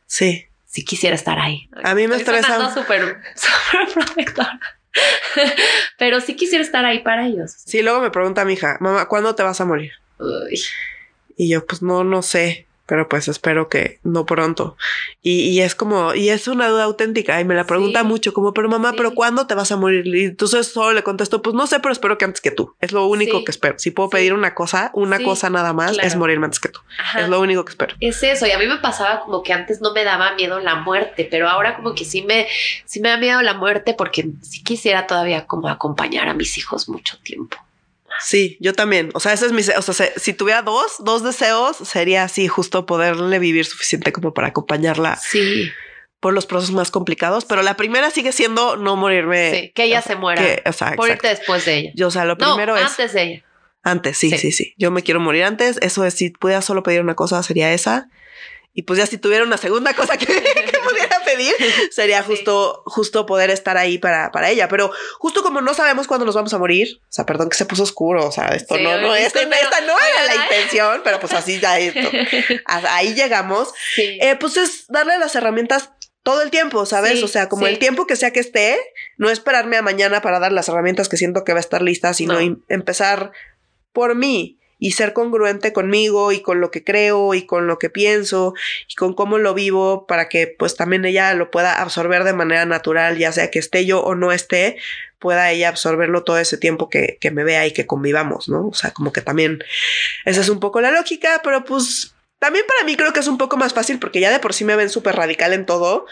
Sí. 0.06 0.46
Sí 0.66 0.85
quisiera 0.85 1.14
estar 1.16 1.38
ahí. 1.38 1.68
A 1.85 1.94
mí 1.94 2.06
me 2.09 2.16
Estoy 2.16 2.37
estresa- 2.37 2.72
súper, 2.74 3.18
súper 3.37 3.92
protectora. 3.94 4.61
Pero 5.98 6.20
sí 6.20 6.35
quisiera 6.35 6.64
estar 6.64 6.85
ahí 6.85 7.00
para 7.00 7.26
ellos. 7.26 7.53
Sí, 7.64 7.83
luego 7.83 8.00
me 8.00 8.11
pregunta 8.11 8.44
mi 8.44 8.55
hija, 8.55 8.76
mamá, 8.81 9.07
¿cuándo 9.07 9.35
te 9.35 9.42
vas 9.42 9.61
a 9.61 9.64
morir? 9.64 9.92
Uy, 10.18 10.61
Y 11.37 11.48
yo, 11.48 11.66
pues 11.66 11.83
no, 11.83 12.05
no 12.05 12.22
sé. 12.22 12.66
Pero 12.90 13.09
pues 13.09 13.29
espero 13.29 13.68
que 13.68 14.00
no 14.03 14.26
pronto. 14.26 14.76
Y, 15.22 15.42
y, 15.50 15.61
es 15.61 15.76
como, 15.76 16.12
y 16.12 16.31
es 16.31 16.48
una 16.48 16.66
duda 16.66 16.83
auténtica 16.83 17.40
y 17.40 17.44
me 17.44 17.55
la 17.55 17.62
pregunta 17.62 18.00
Sí. 18.00 18.07
mucho, 18.07 18.33
como, 18.35 18.53
pero 18.53 18.68
mamá, 18.68 18.90
Sí. 18.90 18.94
pero 18.96 19.14
¿cuándo 19.14 19.46
te 19.46 19.55
vas 19.55 19.70
a 19.70 19.76
morir? 19.76 20.05
Y 20.09 20.24
entonces 20.24 20.66
solo 20.66 20.92
le 20.92 21.05
contesto, 21.05 21.40
pues 21.40 21.55
no 21.55 21.68
sé, 21.68 21.79
pero 21.79 21.92
espero 21.92 22.18
que 22.18 22.24
antes 22.24 22.40
que 22.40 22.50
tú. 22.50 22.74
Es 22.81 22.90
lo 22.90 23.07
único 23.07 23.38
Sí. 23.38 23.44
que 23.44 23.53
espero. 23.53 23.79
Si 23.79 23.92
puedo 23.92 24.11
pedir 24.11 24.35
una 24.35 24.57
cosa, 24.57 24.90
una 24.94 25.22
cosa 25.22 25.50
nada 25.50 25.72
más, 25.72 25.92
claro. 25.92 26.09
es 26.09 26.16
morirme 26.16 26.46
antes 26.46 26.59
que 26.59 26.68
tú. 26.68 26.81
Ajá. 26.98 27.20
Es 27.20 27.29
lo 27.29 27.38
único 27.40 27.64
que 27.64 27.70
espero. 27.70 27.94
Es 28.00 28.20
eso, 28.24 28.44
y 28.48 28.50
a 28.50 28.59
mí 28.59 28.66
me 28.66 28.79
pasaba 28.79 29.20
como 29.20 29.44
que 29.44 29.53
antes 29.53 29.81
no 29.81 29.92
me 29.94 30.03
daba 30.03 30.35
miedo 30.35 30.59
la 30.59 30.74
muerte, 30.74 31.29
pero 31.31 31.48
ahora 31.48 31.76
como 31.76 31.94
que 31.94 32.05
sí 32.05 32.22
me, 32.22 32.48
sí 32.87 32.98
me 33.00 33.11
da 33.11 33.18
miedo 33.18 33.40
la 33.42 33.55
muerte 33.55 33.94
porque 33.94 34.29
sí 34.42 34.64
quisiera 34.64 35.07
todavía 35.07 35.46
como 35.46 35.68
acompañar 35.68 36.29
a 36.29 36.35
mis 36.35 36.59
hijos 36.59 36.88
mucho 36.88 37.16
tiempo. 37.22 37.57
Sí, 38.22 38.56
yo 38.61 38.72
también. 38.72 39.11
O 39.14 39.20
sea, 39.20 39.33
ese 39.33 39.46
es 39.46 39.52
mi, 39.52 39.61
o 39.62 39.83
sea, 39.83 39.94
se- 39.94 40.12
si 40.18 40.33
tuviera 40.35 40.62
dos, 40.62 40.96
dos 41.00 41.22
deseos, 41.22 41.76
sería 41.76 42.24
así, 42.24 42.48
justo 42.48 42.87
poderle 42.87 43.38
vivir 43.38 43.64
suficiente 43.64 44.12
como 44.12 44.35
para 44.35 44.48
acompañarla 44.48 45.16
Sí, 45.16 45.70
por 46.20 46.35
los 46.35 46.46
procesos 46.46 46.74
más 46.74 46.90
complicados. 46.90 47.44
Pero 47.44 47.62
la 47.62 47.76
primera 47.76 48.11
sigue 48.11 48.33
siendo 48.33 48.76
no 48.76 48.96
morirme. 48.96 49.50
sí, 49.52 49.72
que 49.74 49.85
ella 49.85 50.02
se 50.02 50.16
muera. 50.16 50.42
que- 50.42 50.62
o 50.68 50.72
sea, 50.72 50.94
por 50.94 51.09
exacto. 51.09 51.26
irte 51.26 51.28
después 51.28 51.64
de 51.64 51.78
ella. 51.78 51.92
Yo, 51.94 52.09
o 52.09 52.11
sea, 52.11 52.24
lo 52.24 52.35
No, 52.37 52.54
primero 52.54 52.76
es 52.76 52.85
antes 52.85 53.12
de 53.14 53.22
ella. 53.22 53.44
antes. 53.83 54.18
Sí, 54.18 54.30
Sí. 54.30 54.38
sí, 54.38 54.52
sí, 54.52 54.74
Yo 54.76 54.90
me 54.90 55.02
quiero 55.02 55.20
morir 55.20 55.44
antes. 55.44 55.78
Eso 55.80 56.04
es, 56.04 56.14
si 56.14 56.30
pudiera 56.30 56.61
solo 56.62 56.83
pedir 56.83 57.00
una 57.00 57.14
cosa, 57.14 57.42
sería 57.42 57.72
esa. 57.72 58.09
Y 58.72 58.83
pues 58.83 58.98
ya 58.98 59.06
si 59.06 59.18
tuviera 59.18 59.44
una 59.44 59.56
segunda 59.56 59.94
cosa 59.94 60.16
que, 60.16 60.26
que 60.26 60.78
pudiera 60.88 61.20
pedir, 61.24 61.52
sería 61.90 62.20
Sí. 62.22 62.28
justo, 62.28 62.83
justo 62.87 63.26
poder 63.26 63.50
estar 63.50 63.76
ahí 63.76 63.98
para, 63.98 64.30
para 64.30 64.48
ella. 64.50 64.68
Pero 64.68 64.92
justo 65.18 65.42
como 65.42 65.61
no 65.61 65.74
sabemos 65.74 66.06
cuándo 66.06 66.24
nos 66.24 66.37
vamos 66.37 66.54
a 66.54 66.59
morir, 66.59 67.00
o 67.02 67.06
sea, 67.12 67.26
perdón 67.26 67.48
que 67.48 67.56
se 67.56 67.64
puso 67.66 67.83
oscuro, 67.83 68.24
o 68.26 68.30
sea, 68.33 68.46
esto 68.48 68.76
Sí, 68.76 68.83
no, 68.85 68.98
no, 69.00 69.14
esto 69.16 69.40
no- 69.44 69.52
esta 69.54 69.80
no 69.80 69.94
era 69.98 70.24
la 70.35 70.42
intención, 70.44 71.00
pero 71.02 71.18
pues 71.18 71.33
así 71.33 71.59
ya 71.59 71.78
esto. 71.80 72.09
Ahí 72.66 73.14
llegamos. 73.14 73.72
Sí. 73.96 74.18
Eh, 74.20 74.37
pues 74.38 74.56
es 74.56 74.87
darle 74.88 75.18
las 75.18 75.35
herramientas 75.35 75.90
todo 76.22 76.42
el 76.42 76.50
tiempo, 76.50 76.87
¿sabes? 76.87 77.18
Sí, 77.18 77.24
o 77.24 77.28
sea, 77.28 77.48
como 77.48 77.66
sí. 77.66 77.72
el 77.72 77.78
tiempo 77.78 78.06
que 78.06 78.14
sea 78.14 78.30
que 78.33 78.40
esté, 78.40 78.78
no 79.16 79.30
esperarme 79.30 79.78
a 79.78 79.83
mañana 79.83 80.20
para 80.20 80.38
dar 80.38 80.52
las 80.52 80.68
herramientas 80.68 81.09
que 81.09 81.16
siento 81.16 81.42
que 81.44 81.52
va 81.54 81.59
a 81.59 81.61
estar 81.61 81.83
lista, 81.83 82.12
sino 82.14 82.35
No. 82.35 82.40
em- 82.40 82.62
empezar 82.68 83.33
por 83.92 84.14
mí 84.14 84.59
y 84.80 84.92
ser 84.92 85.12
congruente 85.12 85.72
conmigo 85.72 86.32
y 86.32 86.40
con 86.40 86.60
lo 86.60 86.72
que 86.72 86.82
creo 86.82 87.34
y 87.34 87.42
con 87.42 87.68
lo 87.68 87.78
que 87.78 87.90
pienso 87.90 88.54
y 88.88 88.94
con 88.96 89.14
cómo 89.14 89.38
lo 89.38 89.54
vivo 89.54 90.06
para 90.06 90.28
que 90.28 90.48
pues 90.48 90.74
también 90.74 91.04
ella 91.04 91.32
lo 91.34 91.50
pueda 91.50 91.80
absorber 91.80 92.24
de 92.24 92.32
manera 92.32 92.64
natural, 92.66 93.18
ya 93.18 93.30
sea 93.30 93.50
que 93.50 93.60
esté 93.60 93.86
yo 93.86 94.00
o 94.00 94.14
no 94.14 94.32
esté, 94.32 94.78
pueda 95.18 95.50
ella 95.52 95.68
absorberlo 95.68 96.24
todo 96.24 96.38
ese 96.38 96.56
tiempo 96.56 96.88
que, 96.88 97.18
que 97.20 97.30
me 97.30 97.44
vea 97.44 97.66
y 97.66 97.72
que 97.72 97.86
convivamos, 97.86 98.48
¿no? 98.48 98.68
O 98.68 98.74
sea, 98.74 98.90
como 98.90 99.12
que 99.12 99.20
también 99.20 99.62
esa 100.24 100.40
es 100.40 100.48
un 100.48 100.58
poco 100.58 100.80
la 100.80 100.90
lógica, 100.90 101.42
pero 101.44 101.64
pues 101.64 102.14
también 102.40 102.64
para 102.66 102.85
mí 102.85 102.96
creo 102.96 103.12
que 103.12 103.20
es 103.20 103.26
un 103.26 103.37
poco 103.37 103.59
más 103.59 103.74
fácil 103.74 103.98
porque 103.98 104.18
ya 104.18 104.31
de 104.31 104.38
por 104.38 104.55
sí 104.55 104.64
me 104.64 104.74
ven 104.74 104.88
súper 104.88 105.14
radical 105.14 105.53
en 105.53 105.66
todo. 105.66 106.07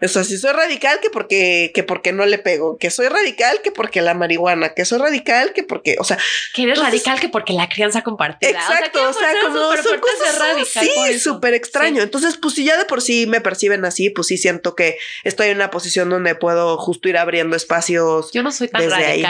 O 0.00 0.08
sea, 0.08 0.22
si 0.22 0.38
soy 0.38 0.52
radical 0.52 1.00
que 1.00 1.10
porque, 1.10 1.72
que 1.74 1.82
porque 1.82 2.12
no 2.12 2.24
le 2.24 2.38
pego, 2.38 2.78
que 2.78 2.88
soy 2.90 3.08
radical 3.08 3.60
que 3.62 3.72
porque 3.72 4.00
la 4.00 4.14
marihuana, 4.14 4.74
que 4.74 4.84
soy 4.84 5.00
radical 5.00 5.52
que 5.52 5.64
porque, 5.64 5.96
o 5.98 6.04
sea, 6.04 6.18
que 6.54 6.62
eres 6.62 6.78
entonces- 6.78 6.92
radical 7.04 7.20
que 7.20 7.28
porque 7.28 7.52
la 7.52 7.68
crianza 7.68 8.02
compartida. 8.02 8.50
exacto, 8.50 9.08
o 9.08 9.12
sea, 9.12 9.32
quiero 9.32 9.48
como 9.48 9.60
poner 9.68 9.82
son 9.82 9.98
cosas 9.98 10.30
ser 10.30 10.40
radical 10.40 10.86
sí, 11.12 11.18
súper 11.18 11.54
extraño. 11.54 11.96
Sí. 11.96 12.02
Entonces, 12.02 12.36
pues 12.40 12.54
si 12.54 12.64
ya 12.64 12.78
de 12.78 12.84
por 12.84 13.02
sí 13.02 13.26
me 13.26 13.40
perciben 13.40 13.84
así, 13.84 14.08
pues 14.08 14.28
sí 14.28 14.38
siento 14.38 14.76
que 14.76 14.98
estoy 15.24 15.48
en 15.48 15.56
una 15.56 15.70
posición 15.70 16.08
donde 16.08 16.36
puedo 16.36 16.78
justo 16.78 17.08
ir 17.08 17.18
abriendo 17.18 17.56
espacios. 17.56 18.30
Yo 18.32 18.44
no 18.44 18.52
soy 18.52 18.68
tan 18.68 18.92
ahí. 18.92 19.24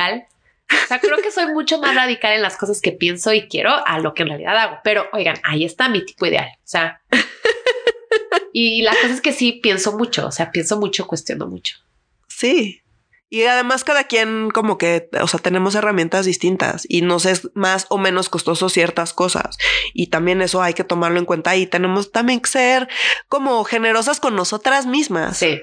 O 0.85 0.87
sea, 0.88 1.00
creo 1.00 1.16
que 1.18 1.30
soy 1.30 1.46
mucho 1.46 1.78
más 1.78 1.94
radical 1.94 2.32
en 2.32 2.42
las 2.42 2.56
cosas 2.56 2.80
que 2.80 2.92
pienso 2.92 3.32
y 3.32 3.48
quiero 3.48 3.70
a 3.87 3.98
lo 3.98 4.14
que 4.14 4.22
en 4.22 4.28
realidad 4.28 4.56
hago. 4.56 4.78
Pero 4.85 5.06
oigan, 5.12 5.37
ahí 5.42 5.64
está 5.64 5.88
mi 5.88 6.04
tipo 6.04 6.26
ideal. 6.26 6.48
O 6.56 6.66
sea, 6.66 7.02
y 8.52 8.82
la 8.82 8.92
cosa 8.92 9.14
es 9.14 9.20
que 9.20 9.32
sí 9.32 9.52
pienso 9.52 9.96
mucho. 9.96 10.26
O 10.26 10.32
sea, 10.32 10.50
pienso 10.50 10.78
mucho, 10.78 11.06
cuestiono 11.06 11.46
mucho. 11.46 11.76
Sí. 12.28 12.82
Y 13.33 13.45
además 13.47 13.83
cada 13.83 14.05
quien 14.05 14.51
como 14.51 14.77
que, 14.77 15.09
o 15.18 15.27
sea, 15.27 15.40
tenemos 15.40 15.75
herramientas 15.75 16.27
distintas 16.27 16.85
y 16.87 17.01
nos 17.01 17.25
es 17.25 17.49
más 17.55 17.87
o 17.88 17.97
menos 17.97 18.29
costoso 18.29 18.68
ciertas 18.68 19.14
cosas. 19.14 19.57
Y 19.95 20.09
también 20.09 20.42
eso 20.42 20.61
hay 20.61 20.75
que 20.75 20.85
tomarlo 20.85 21.18
en 21.18 21.25
cuenta 21.25 21.57
y 21.57 21.66
tenemos 21.66 22.12
también 22.12 22.40
que 22.40 22.51
ser 22.51 22.88
como 23.31 23.64
generosas 23.64 24.21
con 24.21 24.37
nosotras 24.37 24.85
mismas. 24.85 25.38
Sí. 25.38 25.62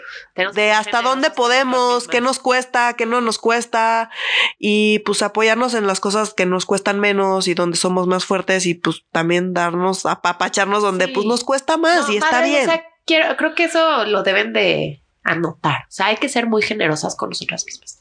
De 0.55 0.71
hasta 0.71 1.03
dónde 1.03 1.29
podemos, 1.29 2.07
qué 2.07 2.21
nos 2.21 2.39
cuesta, 2.39 2.95
qué 2.95 3.05
no 3.05 3.21
nos 3.21 3.37
cuesta 3.37 4.09
y 4.57 4.97
pues 5.05 5.21
apoyarnos 5.21 5.75
en 5.75 5.85
las 5.85 5.99
cosas 5.99 6.33
que 6.33 6.47
nos 6.47 6.65
cuestan 6.65 6.99
menos 6.99 7.47
y 7.47 7.53
donde 7.53 7.77
somos 7.77 8.07
más 8.07 8.25
fuertes 8.25 8.65
y 8.65 8.73
pues 8.73 9.03
también 9.11 9.53
darnos, 9.53 10.07
apapacharnos 10.07 10.81
donde 10.81 11.05
Sí. 11.05 11.11
pues 11.13 11.27
nos 11.27 11.43
cuesta 11.43 11.77
más 11.77 12.07
No, 12.07 12.13
y 12.15 12.17
está 12.17 12.41
bien. 12.41 12.67
O 12.67 12.71
sea, 12.71 12.83
quiero, 13.05 13.37
creo 13.37 13.53
que 13.53 13.65
eso 13.65 14.05
lo 14.05 14.23
deben 14.23 14.53
de 14.53 15.03
anotar. 15.31 15.83
O 15.83 15.91
sea, 15.91 16.07
hay 16.07 16.17
que 16.17 16.29
ser 16.29 16.47
muy 16.47 16.61
generosas 16.61 17.15
con 17.15 17.29
nosotras 17.29 17.65
mismas 17.65 17.99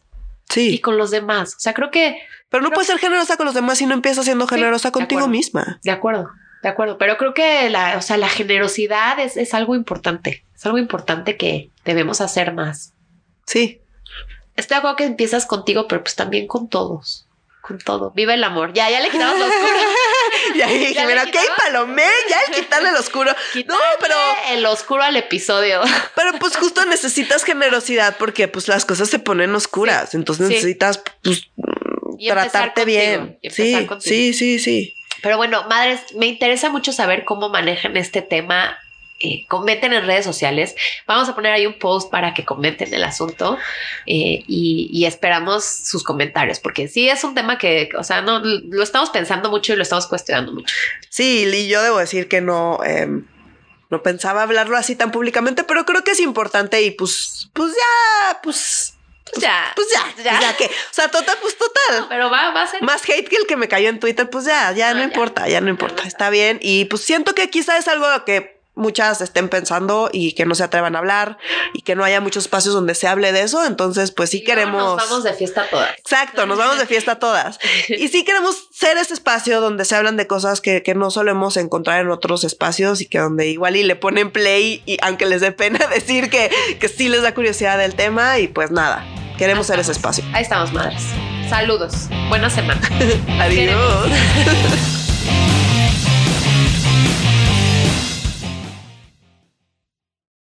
y 0.50 0.52
sí, 0.54 0.78
con 0.80 0.96
los 0.96 1.10
demás. 1.10 1.54
O 1.56 1.60
sea, 1.60 1.74
creo 1.74 1.90
que 1.90 2.18
pero 2.48 2.62
no 2.62 2.68
creo- 2.68 2.76
puedes 2.76 2.86
ser 2.88 2.98
generosa 2.98 3.36
con 3.36 3.46
los 3.46 3.54
demás 3.54 3.78
si 3.78 3.86
no 3.86 3.94
empiezas 3.94 4.24
siendo 4.24 4.46
generosa 4.46 4.90
contigo 4.92 5.28
misma. 5.28 5.78
De 5.84 5.90
acuerdo, 5.90 6.30
de 6.62 6.68
acuerdo. 6.68 6.96
Pero 6.98 7.16
creo 7.18 7.34
que 7.34 7.68
la, 7.70 7.96
o 7.98 8.02
sea, 8.02 8.16
la 8.16 8.28
generosidad 8.28 9.18
es, 9.20 9.36
es 9.36 9.52
algo 9.54 9.74
importante. 9.74 10.44
Es 10.56 10.64
algo 10.66 10.78
importante 10.78 11.36
que 11.36 11.70
debemos 11.84 12.20
hacer 12.20 12.52
más. 12.54 12.94
Sí. 13.46 13.80
Estoy 14.56 14.74
de 14.74 14.78
acuerdo 14.78 14.96
que 14.96 15.04
empiezas 15.04 15.46
contigo, 15.46 15.86
pero 15.86 16.02
pues 16.02 16.16
también 16.16 16.46
con 16.48 16.68
todos. 16.68 17.26
Con 17.60 17.78
todo. 17.78 18.10
Vive 18.12 18.34
el 18.34 18.42
amor. 18.42 18.72
Ya, 18.72 18.90
ya 18.90 19.00
le 19.00 19.10
quitamos 19.10 19.38
lo 19.38 19.44
oscuro. 19.46 19.68
Y 20.55 20.61
ahí 20.62 20.79
dije, 20.79 21.07
mira, 21.07 21.24
ok, 21.24 21.37
palomé, 21.57 22.07
ya 22.29 22.40
el 22.48 22.55
quitarle 22.62 22.88
el 22.90 22.96
oscuro. 22.96 23.35
Quitarle 23.53 23.83
pero- 24.01 24.16
el 24.51 24.66
oscuro 24.66 25.03
al 25.03 25.16
episodio. 25.16 25.81
Pero 26.14 26.33
pues 26.38 26.57
justo 26.57 26.85
necesitas 26.87 27.44
generosidad 27.44 28.16
porque 28.18 28.48
pues 28.48 28.68
las 28.68 28.85
cosas 28.85 29.09
se 29.11 29.18
ponen 29.18 29.55
oscuras. 29.55 30.14
Entonces 30.14 30.48
Sí. 30.48 30.55
necesitas 30.55 31.03
pues 31.22 31.48
Y 32.18 32.29
tratarte 32.29 32.85
bien. 32.85 33.38
y 33.42 33.51
Sí, 33.51 33.87
sí, 34.01 34.35
sí, 34.35 34.59
sí. 34.59 34.94
Pero 35.22 35.37
bueno, 35.37 35.64
madres, 35.68 36.01
me 36.14 36.27
interesa 36.27 36.70
mucho 36.70 36.92
saber 36.92 37.24
cómo 37.24 37.48
manejan 37.48 37.96
este 37.96 38.22
tema. 38.22 38.79
Eh, 39.20 39.46
comenten 39.48 39.92
en 39.92 40.07
redes 40.07 40.24
sociales. 40.24 40.76
Vamos 41.07 41.28
a 41.28 41.35
poner 41.35 41.52
ahí 41.52 41.66
un 41.66 41.78
post 41.78 42.09
para 42.11 42.35
que 42.35 42.44
comenten 42.44 42.94
el 42.94 43.02
asunto 43.02 43.59
eh, 44.07 44.44
y, 44.46 44.88
y 44.92 45.07
esperamos 45.07 45.64
sus 45.64 46.04
comentarios, 46.04 46.61
porque 46.61 46.87
sí 46.87 47.09
es 47.09 47.24
un 47.24 47.35
tema 47.35 47.59
que, 47.59 47.88
o 47.98 48.04
sea, 48.04 48.20
no 48.22 48.38
lo 48.40 48.83
estamos 48.83 49.11
pensando 49.11 49.50
mucho 49.50 49.72
y 49.72 49.76
lo 49.76 49.83
estamos 49.83 50.07
cuestionando 50.07 50.52
mucho. 50.52 50.72
Sí, 51.09 51.44
y 51.52 51.68
yo 51.68 51.83
debo 51.83 51.98
decir 51.98 52.28
que 52.28 52.40
no, 52.40 52.78
em, 52.85 53.26
no 53.90 54.02
pensaba 54.04 54.42
hablarlo 54.44 54.76
así 54.76 54.94
tan 54.94 55.11
públicamente, 55.11 55.64
pero 55.64 55.85
creo 55.85 56.04
que 56.04 56.12
es 56.12 56.20
importante 56.20 56.81
y 56.83 56.92
pues, 56.92 57.48
pues 57.54 57.72
ya, 57.72 58.40
pues, 58.42 58.94
Pues 59.33 59.42
ya, 59.42 59.72
pues 59.74 59.88
ya, 59.92 60.22
Ya. 60.22 60.33
ya, 60.35 60.40
ya 60.40 60.57
que, 60.57 60.66
o 60.66 60.92
sea, 60.92 61.09
total, 61.11 61.37
pues 61.42 61.57
total. 61.59 62.07
pero 62.09 62.31
va, 62.31 62.50
va 62.52 62.62
a 62.62 62.66
ser. 62.68 62.83
Más 62.83 63.02
hate 63.09 63.28
que 63.28 63.35
el 63.37 63.46
que 63.48 63.57
me 63.57 63.66
cayó 63.66 63.88
en 63.88 63.98
Twitter, 63.98 64.31
pues 64.31 64.44
ya, 64.44 64.70
ya 64.72 64.90
No, 64.90 64.94
no 64.94 65.00
ya. 65.00 65.04
importa, 65.07 65.48
ya 65.48 65.61
no 65.61 65.68
importa, 65.70 66.02
no. 66.02 66.09
está 66.09 66.31
bien. 66.31 66.59
Y 66.62 66.85
pues 66.85 67.02
siento 67.02 67.35
que 67.35 67.50
quizá 67.50 67.76
es 67.78 67.88
algo 67.88 68.07
que 68.24 68.57
muchas 68.78 69.20
estén 69.20 69.48
pensando 69.48 70.08
y 70.12 70.32
que 70.32 70.46
no 70.46 70.54
se 70.54 70.64
atrevan 70.64 70.96
a 70.96 71.00
hablar 71.00 71.38
y 71.74 71.82
que 71.82 71.94
no 71.94 72.04
haya 72.04 72.20
muchos 72.20 72.44
espacios 72.44 72.74
donde 72.74 72.94
se 72.94 73.06
hable 73.06 73.32
de 73.32 73.42
eso. 73.42 73.64
Entonces, 73.66 74.12
pues 74.12 74.30
sí 74.30 74.38
Y 74.38 74.44
queremos. 74.44 74.96
Nos 74.96 75.08
vamos 75.08 75.24
de 75.24 75.34
fiesta 75.34 75.66
todas. 75.68 75.90
Exacto, 75.98 76.46
nos 76.46 76.56
vamos 76.56 76.78
de 76.78 76.86
fiesta 76.86 77.18
todas. 77.18 77.58
Y 77.88 78.08
sí 78.08 78.24
queremos 78.24 78.68
ser 78.72 78.96
ese 78.96 79.14
espacio 79.14 79.60
donde 79.60 79.84
se 79.84 79.96
hablan 79.96 80.16
de 80.16 80.26
cosas 80.26 80.60
que, 80.60 80.82
que 80.82 80.94
no 80.94 81.10
solemos 81.10 81.56
encontrar 81.56 82.00
en 82.00 82.10
otros 82.10 82.44
espacios 82.44 83.00
y 83.00 83.06
que 83.06 83.18
donde 83.18 83.48
igual 83.48 83.76
y 83.76 83.82
le 83.82 83.96
ponen 83.96 84.30
play 84.30 84.82
y 84.86 84.96
aunque 85.02 85.26
les 85.26 85.40
dé 85.40 85.52
pena 85.52 85.78
decir 85.94 86.30
que, 86.30 86.50
que 86.80 86.88
sí 86.88 87.08
les 87.08 87.22
da 87.22 87.34
curiosidad 87.34 87.78
del 87.78 87.94
tema 87.94 88.38
y 88.38 88.48
pues 88.48 88.70
nada, 88.70 89.04
queremos 89.36 89.66
ser 89.66 89.78
ese 89.78 89.92
espacio. 89.92 90.24
Ahí 90.32 90.42
estamos, 90.42 90.72
madres. 90.72 91.02
Saludos. 91.48 92.08
Buena 92.28 92.50
semana. 92.50 92.80
Adiós. 93.40 94.10